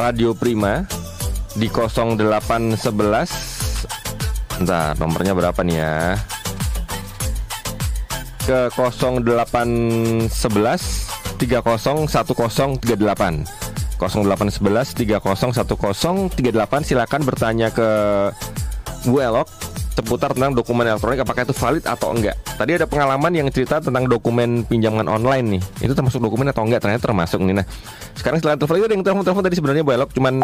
[0.00, 0.88] Radio Prima
[1.52, 2.80] di 0811.
[4.56, 6.16] Bentar, nomornya berapa nih ya?
[8.48, 10.32] Ke 0811
[11.36, 12.80] 301038.
[14.00, 17.88] 0811 301038 silakan bertanya ke
[19.04, 19.44] Bu Elok
[20.00, 22.34] seputar tentang dokumen elektronik apakah itu valid atau enggak.
[22.56, 25.62] Tadi ada pengalaman yang cerita tentang dokumen pinjaman online nih.
[25.84, 26.80] Itu termasuk dokumen atau enggak?
[26.80, 27.60] Ternyata termasuk nih.
[27.60, 27.66] Nah,
[28.16, 30.34] sekarang setelah telepon itu ada yang telepon-telepon tadi sebenarnya Bu Elok cuman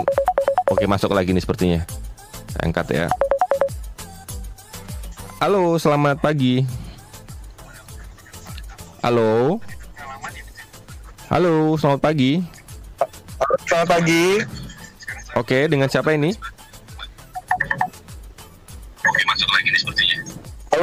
[0.69, 1.81] oke masuk lagi nih sepertinya.
[2.53, 3.07] Saya angkat ya.
[5.41, 6.65] Halo, selamat pagi.
[9.01, 9.61] Halo.
[11.33, 12.41] Halo, selamat pagi.
[13.69, 14.41] Selamat pagi.
[15.37, 16.56] Oke, dengan siapa ini?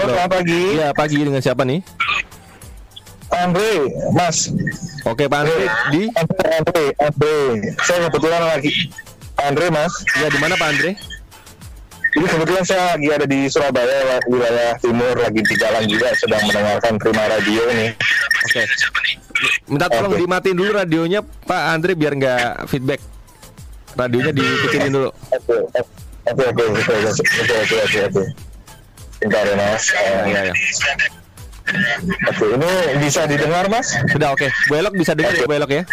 [0.04, 0.62] Halo, selamat pagi.
[0.76, 1.80] Iya pagi dengan siapa nih?
[3.32, 3.72] Andre,
[4.12, 4.52] Mas.
[5.08, 5.72] Oke, Pak Andre iya.
[5.96, 7.36] di Andre, Andre, Andre.
[7.88, 8.92] Saya kebetulan lagi
[9.40, 9.96] Andre, Mas.
[10.20, 11.00] Iya, di mana Pak Andre?
[12.12, 17.00] Jadi kebetulan saya lagi ada di Surabaya, wilayah timur, lagi di jalan juga sedang mendengarkan
[17.00, 17.88] Prima Radio ini.
[18.44, 18.60] Oke.
[18.60, 18.66] Okay.
[19.72, 20.28] Minta tolong okay.
[20.28, 23.00] dimatiin dulu radionya Pak Andre biar nggak feedback.
[23.96, 25.16] Radionya dipikirin dulu.
[25.32, 25.64] Oke,
[26.28, 28.52] Oke, oke, oke, oke, oke, oke.
[29.24, 29.84] Bentar ya, Mas.
[29.88, 30.54] Ya, Eh, ya, ya.
[32.28, 33.96] Oke, ini bisa didengar, Mas?
[34.12, 34.52] Sudah oke.
[34.68, 35.84] Bu Elok bisa dengar ya Bu Elok ya?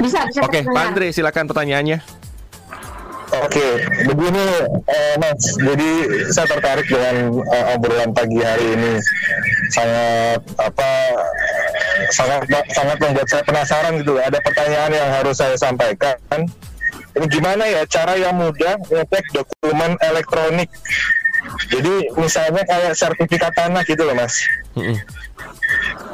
[0.00, 0.88] Bisa bisa Oke, Pak terdengar.
[0.88, 1.98] Andre silakan pertanyaannya.
[3.32, 3.64] Oke,
[4.04, 4.44] begini
[4.88, 5.56] eh, Mas.
[5.56, 5.90] Jadi
[6.32, 8.92] saya tertarik dengan eh, obrolan pagi hari ini.
[9.72, 10.90] Sangat apa?
[12.12, 12.40] Sangat
[12.72, 14.20] sangat membuat saya penasaran gitu.
[14.20, 16.16] Ada pertanyaan yang harus saya sampaikan.
[17.12, 20.68] Ini gimana ya cara yang mudah ngecek dokumen elektronik?
[21.68, 24.40] Jadi misalnya kayak sertifikat tanah gitu loh, Mas.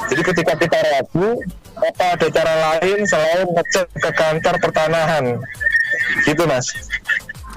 [0.08, 1.38] Jadi ketika kita ragu,
[1.78, 5.24] apa ada cara lain selain ngecek ke kantor pertanahan?
[6.24, 6.72] Gitu, Mas.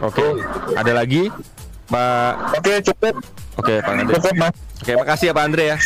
[0.02, 0.24] Oke.
[0.76, 1.30] Ada lagi
[1.92, 3.16] Pak Oke, cukup.
[3.60, 4.14] Oke, Pak Andre.
[4.18, 4.56] Cukup, Mas.
[4.82, 5.78] Oke, makasih ya Pak Andre ya.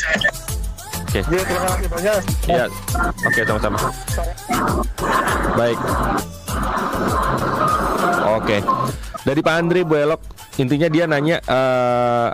[1.16, 1.24] Oke.
[1.32, 2.16] Ya, terima kasih banyak.
[2.52, 2.66] Iya.
[3.24, 3.80] Oke, sama-sama.
[5.56, 5.80] Baik.
[8.36, 8.58] Oke.
[9.24, 10.22] Dari Pak Andre Bu Elok,
[10.60, 12.30] intinya dia nanya eh,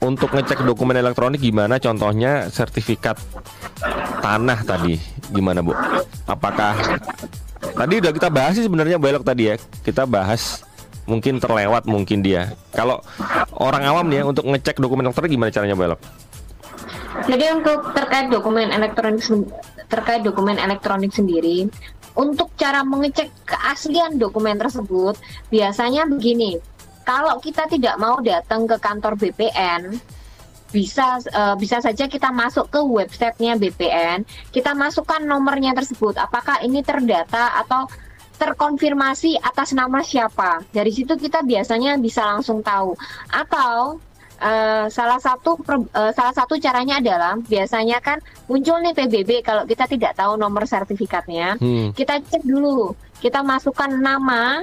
[0.00, 3.20] untuk ngecek dokumen elektronik gimana contohnya sertifikat
[4.24, 4.96] tanah tadi
[5.28, 5.76] gimana Bu?
[6.24, 6.80] Apakah
[7.76, 9.60] tadi udah kita bahas sih sebenarnya Bu Elok tadi ya.
[9.84, 10.64] Kita bahas
[11.04, 12.56] mungkin terlewat mungkin dia.
[12.72, 13.04] Kalau
[13.60, 16.23] orang awam nih ya untuk ngecek dokumen elektronik gimana caranya Bu Elok?
[17.22, 19.22] Jadi untuk terkait dokumen elektronik
[19.86, 21.70] terkait dokumen elektronik sendiri,
[22.18, 25.14] untuk cara mengecek keaslian dokumen tersebut
[25.50, 26.58] biasanya begini.
[27.04, 29.94] Kalau kita tidak mau datang ke kantor BPN,
[30.74, 36.18] bisa eh, bisa saja kita masuk ke websitenya BPN, kita masukkan nomornya tersebut.
[36.18, 37.86] Apakah ini terdata atau
[38.34, 40.66] terkonfirmasi atas nama siapa?
[40.74, 42.98] Dari situ kita biasanya bisa langsung tahu.
[43.30, 44.02] Atau
[44.40, 49.86] eh, salah satu eh, salah satu caranya adalah biasanya kan muncul nih PBB kalau kita
[49.86, 51.90] tidak tahu nomor sertifikatnya, Hmm.
[51.94, 52.92] kita cek dulu,
[53.22, 54.62] kita masukkan nama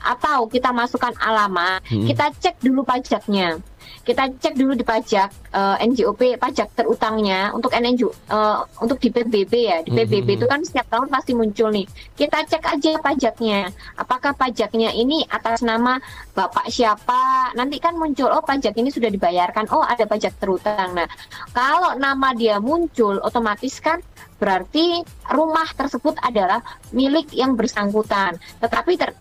[0.00, 2.06] atau kita masukkan alamat, Hmm.
[2.08, 3.60] kita cek dulu pajaknya.
[4.00, 9.52] Kita cek dulu di pajak eh, NJOP pajak terutangnya untuk NNJ eh, untuk di PBB
[9.54, 9.78] ya.
[9.84, 11.86] Di PBB hmm, itu kan setiap tahun pasti muncul nih.
[12.16, 13.68] Kita cek aja pajaknya.
[14.00, 16.00] Apakah pajaknya ini atas nama
[16.32, 17.52] Bapak siapa?
[17.54, 19.68] Nanti kan muncul oh pajak ini sudah dibayarkan.
[19.70, 20.96] Oh, ada pajak terutang.
[20.96, 21.08] Nah,
[21.52, 24.00] kalau nama dia muncul otomatis kan
[24.40, 25.04] berarti
[25.36, 26.64] rumah tersebut adalah
[26.96, 28.40] milik yang bersangkutan.
[28.64, 29.16] Tetapi ter-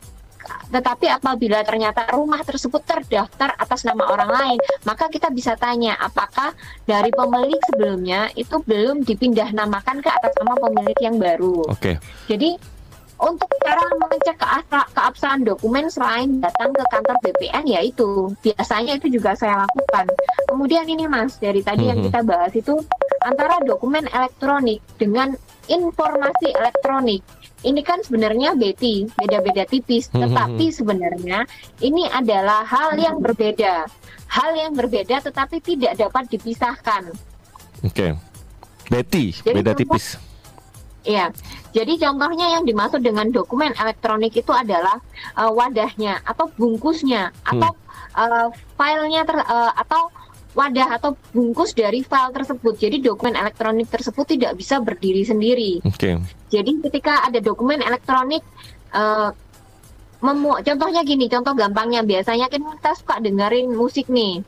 [0.69, 6.53] tetapi apabila ternyata rumah tersebut terdaftar atas nama orang lain, maka kita bisa tanya apakah
[6.85, 11.65] dari pemilik sebelumnya itu belum dipindah namakan ke atas nama pemilik yang baru.
[11.69, 11.97] Oke.
[12.29, 12.55] Jadi
[13.19, 14.39] untuk cara mengecek
[14.95, 20.07] keabsahan dokumen selain datang ke kantor BPN yaitu biasanya itu juga saya lakukan.
[20.47, 22.05] Kemudian ini Mas dari tadi yang Mhm.
[22.07, 22.79] kita bahas itu
[23.19, 25.35] antara dokumen elektronik dengan
[25.69, 27.21] informasi elektronik.
[27.59, 30.19] Ini kan sebenarnya Betty beda-beda tipis, Mhm.
[30.25, 31.43] tetapi sebenarnya
[31.79, 33.83] ini adalah hal yang berbeda.
[34.27, 37.11] Hal yang berbeda tetapi tidak dapat dipisahkan.
[37.81, 38.15] Oke.
[38.87, 40.05] Betty, Jadi beda contoh- tipis.
[40.99, 41.31] Iya,
[41.71, 44.99] jadi contohnya yang dimaksud dengan dokumen elektronik itu adalah
[45.33, 47.71] eh, wadahnya atau bungkusnya atau
[48.11, 50.11] eh, filenya ter- eh, atau
[50.59, 52.75] wadah atau bungkus dari file tersebut.
[52.75, 55.79] Jadi dokumen elektronik tersebut tidak bisa berdiri sendiri.
[55.81, 56.19] Oke.
[56.51, 58.43] Jadi ketika ada dokumen elektronik,
[58.91, 59.29] eh,
[60.19, 64.43] memu- contohnya gini, contoh gampangnya biasanya kan kita suka dengerin musik nih.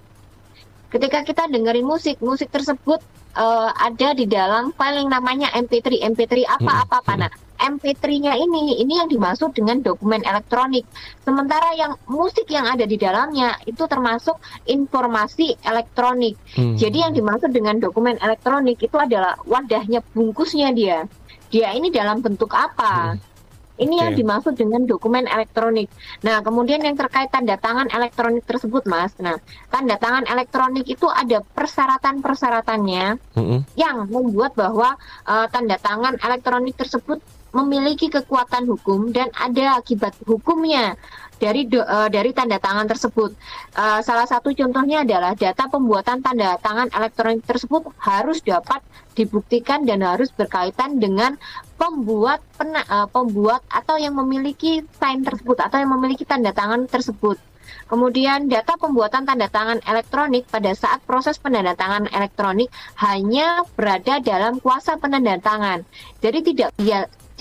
[0.92, 3.00] Ketika kita dengerin musik, musik tersebut
[3.32, 7.12] eh, ada di dalam file yang namanya MP3, MP3 apa apa apa.
[7.16, 10.84] Hmm, Nah, MP3-nya ini, ini yang dimaksud dengan dokumen elektronik.
[11.22, 16.34] Sementara yang musik yang ada di dalamnya itu termasuk informasi elektronik.
[16.58, 16.74] Hmm.
[16.74, 21.06] Jadi yang dimaksud dengan dokumen elektronik itu adalah wadahnya bungkusnya dia.
[21.54, 23.20] Dia ini dalam bentuk apa?
[23.82, 25.90] Ini yang dimaksud dengan dokumen elektronik.
[26.22, 29.10] Nah, kemudian yang terkait tanda tangan elektronik tersebut, Mas.
[29.18, 29.42] Nah,
[29.74, 33.60] tanda tangan elektronik itu ada persyaratan-persyaratannya Mm-mm.
[33.74, 34.94] yang membuat bahwa
[35.26, 40.96] eh, tanda tangan elektronik tersebut memiliki kekuatan hukum dan ada akibat hukumnya
[41.42, 43.34] dari do- eh, dari tanda tangan tersebut.
[43.74, 48.80] Eh, salah satu contohnya adalah data pembuatan tanda tangan elektronik tersebut harus dapat
[49.18, 51.36] dibuktikan dan harus berkaitan dengan
[51.82, 57.42] pembuat pena- eh, pembuat atau yang memiliki sign tersebut atau yang memiliki tanda tangan tersebut.
[57.92, 62.72] Kemudian data pembuatan tanda tangan elektronik pada saat proses penandatangan elektronik
[63.04, 65.84] hanya berada dalam kuasa penandatangan.
[66.24, 66.72] Jadi tidak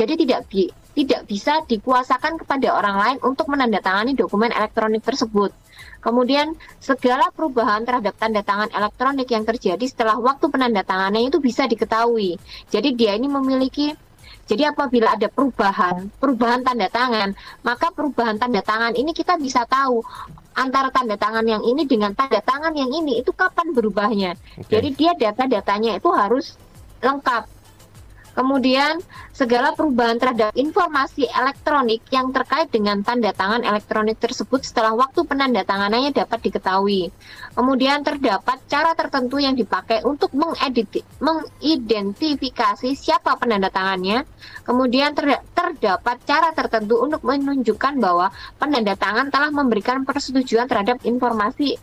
[0.00, 5.52] jadi tidak bi- tidak bisa dikuasakan kepada orang lain untuk menandatangani dokumen elektronik tersebut.
[6.00, 12.40] Kemudian segala perubahan terhadap tanda tangan elektronik yang terjadi setelah waktu penandatangannya itu bisa diketahui.
[12.72, 13.92] Jadi dia ini memiliki
[14.48, 20.02] jadi apabila ada perubahan, perubahan tanda tangan, maka perubahan tanda tangan ini kita bisa tahu
[20.58, 24.34] antara tanda tangan yang ini dengan tanda tangan yang ini itu kapan berubahnya.
[24.58, 24.74] Oke.
[24.74, 26.58] Jadi dia data-datanya itu harus
[26.98, 27.59] lengkap.
[28.40, 29.04] Kemudian
[29.36, 36.16] segala perubahan terhadap informasi elektronik yang terkait dengan tanda tangan elektronik tersebut setelah waktu penandatanganannya
[36.16, 37.12] dapat diketahui.
[37.52, 44.24] Kemudian terdapat cara tertentu yang dipakai untuk mengedit, mengidentifikasi siapa penanda tangannya.
[44.64, 51.76] Kemudian ter- terdapat cara tertentu untuk menunjukkan bahwa penanda tangan telah memberikan persetujuan terhadap informasi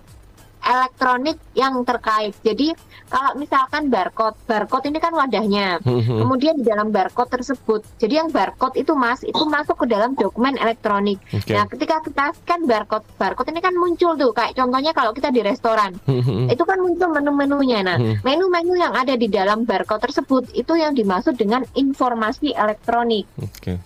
[0.62, 2.34] elektronik yang terkait.
[2.42, 2.74] Jadi
[3.08, 5.80] kalau misalkan barcode, barcode ini kan wadahnya.
[5.86, 6.20] Mm-mm.
[6.20, 10.60] Kemudian di dalam barcode tersebut, jadi yang barcode itu mas, itu masuk ke dalam dokumen
[10.60, 11.22] elektronik.
[11.32, 11.56] Oke.
[11.56, 15.40] Nah, ketika kita scan barcode, barcode ini kan muncul tuh, kayak contohnya kalau kita di
[15.40, 16.52] restoran, Mm-mm.
[16.52, 17.80] itu kan muncul menu-menunya.
[17.84, 18.14] Nah, Hmm.
[18.22, 23.26] menu-menu yang ada di dalam barcode tersebut itu yang dimaksud dengan informasi elektronik.
[23.42, 23.82] Oke.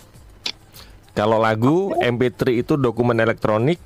[1.11, 3.79] Kalau lagu MP3 itu dokumen elektronik,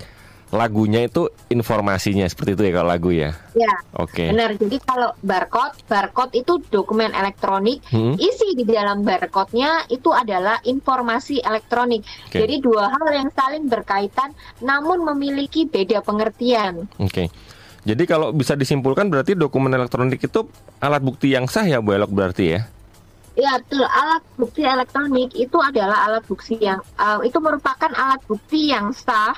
[0.56, 3.32] lagunya itu informasinya seperti itu ya kalau lagu ya.
[3.53, 4.32] Ya, Oke.
[4.32, 4.56] benar.
[4.56, 7.84] Jadi kalau barcode, barcode itu dokumen elektronik.
[7.91, 8.16] Hmm.
[8.16, 12.01] Isi di dalam barcode-nya itu adalah informasi elektronik.
[12.32, 12.41] Oke.
[12.41, 14.32] Jadi dua hal yang saling berkaitan
[14.64, 16.88] namun memiliki beda pengertian.
[16.97, 17.28] Oke.
[17.86, 20.49] Jadi kalau bisa disimpulkan berarti dokumen elektronik itu
[20.82, 22.66] alat bukti yang sah ya Bu Elok berarti ya.
[23.36, 23.84] Ya, betul.
[23.84, 29.36] Alat bukti elektronik itu adalah alat bukti yang uh, itu merupakan alat bukti yang sah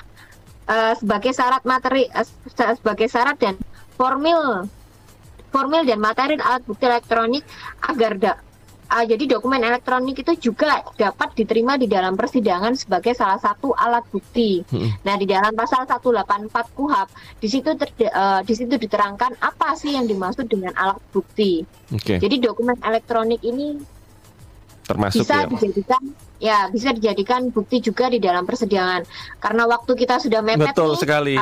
[0.68, 3.54] uh, sebagai syarat materi uh, se- sebagai syarat dan
[3.96, 4.68] formil
[5.48, 7.40] formil dan materi alat bukti elektronik
[7.80, 8.32] agar da,
[8.92, 14.04] uh, jadi dokumen elektronik itu juga dapat diterima di dalam persidangan sebagai salah satu alat
[14.12, 14.60] bukti.
[14.68, 15.00] Mm-mm.
[15.02, 17.08] Nah, di dalam pasal 184 KUHP
[17.40, 21.64] di situ terde- uh, di situ diterangkan apa sih yang dimaksud dengan alat bukti.
[21.96, 22.20] Oke.
[22.20, 23.97] Jadi dokumen elektronik ini
[24.88, 25.46] Termasuk bisa ya.
[25.52, 26.02] dijadikan
[26.38, 29.04] ya bisa dijadikan bukti juga di dalam persidangan.
[29.36, 31.00] Karena waktu kita sudah mepet Betul nih.
[31.04, 31.36] sekali.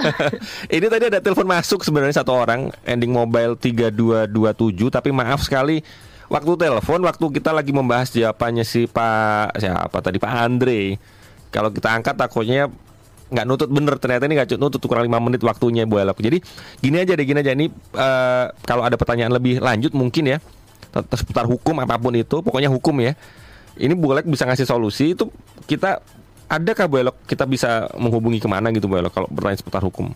[0.76, 4.30] Ini tadi ada telepon masuk sebenarnya satu orang ending mobile 3227
[4.90, 5.82] tapi maaf sekali
[6.30, 10.94] waktu telepon waktu kita lagi membahas jawabannya si Pak siapa tadi Pak Andre.
[11.50, 12.70] Kalau kita angkat takutnya
[13.30, 16.22] nggak nutut bener ternyata ini nggak nutut kurang lima menit waktunya Bu Elok.
[16.22, 16.38] Jadi
[16.78, 17.66] gini aja deh gini aja ini
[17.98, 20.38] eh, kalau ada pertanyaan lebih lanjut mungkin ya
[20.92, 23.14] seputar hukum apa pun itu pokoknya hukum ya.
[23.80, 25.30] Ini Elok bisa ngasih solusi itu
[25.64, 26.02] kita
[26.50, 30.10] adakah Bu Elok kita bisa menghubungi ke mana gitu Bu Elok kalau bertanya seputar hukum?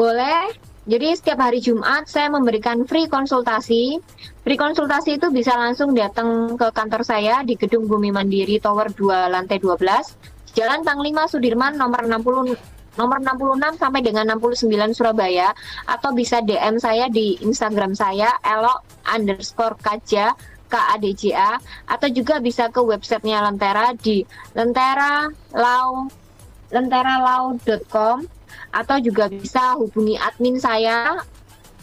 [0.00, 0.56] boleh.
[0.88, 4.00] Jadi setiap hari Jumat saya memberikan free konsultasi.
[4.40, 9.28] Free konsultasi itu bisa langsung datang ke kantor saya di Gedung Bumi Mandiri Tower 2
[9.28, 9.76] lantai 12,
[10.56, 12.56] Jalan Panglima Sudirman nomor 60
[12.98, 15.54] nomor 66 sampai dengan 69 Surabaya
[15.86, 20.34] atau bisa DM saya di Instagram saya elok underscore kaja
[20.70, 21.58] KADJA
[21.90, 24.22] atau juga bisa ke websitenya Lentera di
[24.54, 26.06] lentera lau
[26.70, 28.22] lenteralau.com
[28.70, 31.18] atau juga bisa hubungi admin saya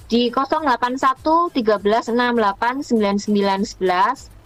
[0.08, 4.38] di 081 13 68 99 11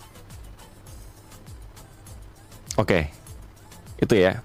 [2.79, 3.11] Oke,
[4.01, 4.41] itu ya.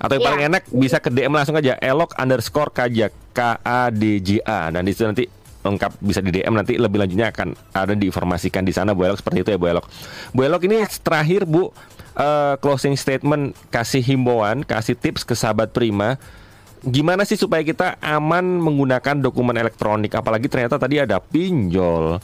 [0.00, 0.28] Atau yang Iya.
[0.32, 4.72] paling enak bisa ke DM langsung aja elok underscore kajak K A D J A
[4.72, 5.28] dan di situ nanti
[5.60, 9.44] lengkap bisa di DM nanti lebih lanjutnya akan ada diinformasikan di sana Bu Elok seperti
[9.44, 9.84] itu ya Bu Elok.
[10.32, 11.68] Bu Elok ini terakhir Bu
[12.16, 16.16] eh, closing statement kasih himbauan, kasih tips ke sahabat Prima
[16.80, 22.16] gimana sih supaya kita aman menggunakan dokumen elektronik apalagi ternyata tadi ada pinjol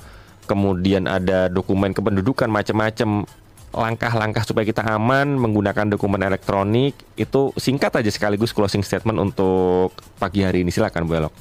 [0.49, 3.29] kemudian ada dokumen kependudukan macam-macam
[3.77, 10.41] langkah-langkah supaya kita aman menggunakan dokumen elektronik itu singkat aja sekaligus closing statement untuk pagi
[10.41, 11.35] hari ini silakan Bu Elok.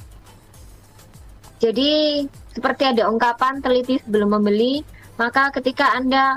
[1.56, 2.20] Jadi
[2.52, 4.84] seperti ada ungkapan teliti sebelum membeli,
[5.16, 6.36] maka ketika Anda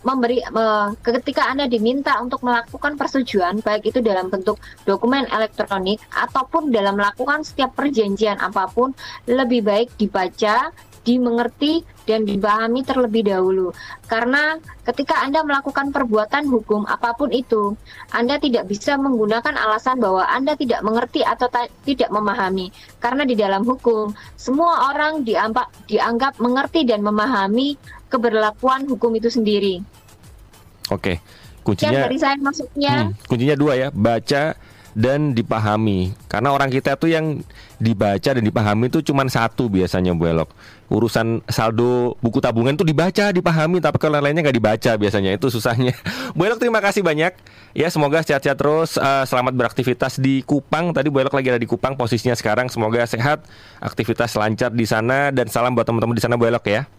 [0.00, 4.56] memberi eh, ketika Anda diminta untuk melakukan persetujuan baik itu dalam bentuk
[4.88, 8.96] dokumen elektronik ataupun dalam melakukan setiap perjanjian apa pun
[9.28, 13.72] lebih baik dibaca, dimengerti dan dipahami terlebih dahulu.
[14.04, 17.78] Karena ketika Anda melakukan perbuatan hukum apa pun itu,
[18.12, 22.68] Anda tidak bisa menggunakan alasan bahwa Anda tidak mengerti atau ta- tidak memahami.
[23.00, 27.78] Karena di dalam hukum, semua orang diampa- dianggap mengerti dan memahami
[28.10, 29.80] keberlakuan hukum itu sendiri.
[30.90, 31.22] Oke.
[31.60, 34.56] Kuncinya dari saya maksudnya, Hmm, kuncinya dua ya, baca
[34.94, 36.14] dan dipahami.
[36.26, 37.42] Karena orang kita tuh yang
[37.78, 40.50] dibaca dan dipahami itu cuma satu biasanya Bu Elok.
[40.90, 45.94] Urusan saldo buku tabungan tuh dibaca, dipahami, tapi kalau lainnya nggak dibaca biasanya itu susahnya.
[46.36, 47.30] Bu Elok terima kasih banyak.
[47.78, 48.98] Ya semoga sehat-sehat terus.
[48.98, 50.90] eh, selamat beraktivitas di Kupang.
[50.90, 52.66] Tadi Bu Elok lagi ada di Kupang posisinya sekarang.
[52.66, 53.46] Semoga sehat,
[53.78, 56.90] aktivitas lancar di sana dan salam buat teman-teman di sana Bu Elok ya.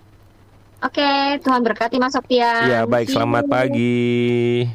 [0.82, 1.12] oke,
[1.46, 2.66] Tuhan berkati Mas Sofyan.
[2.72, 4.66] Ya baik, selamat pagi.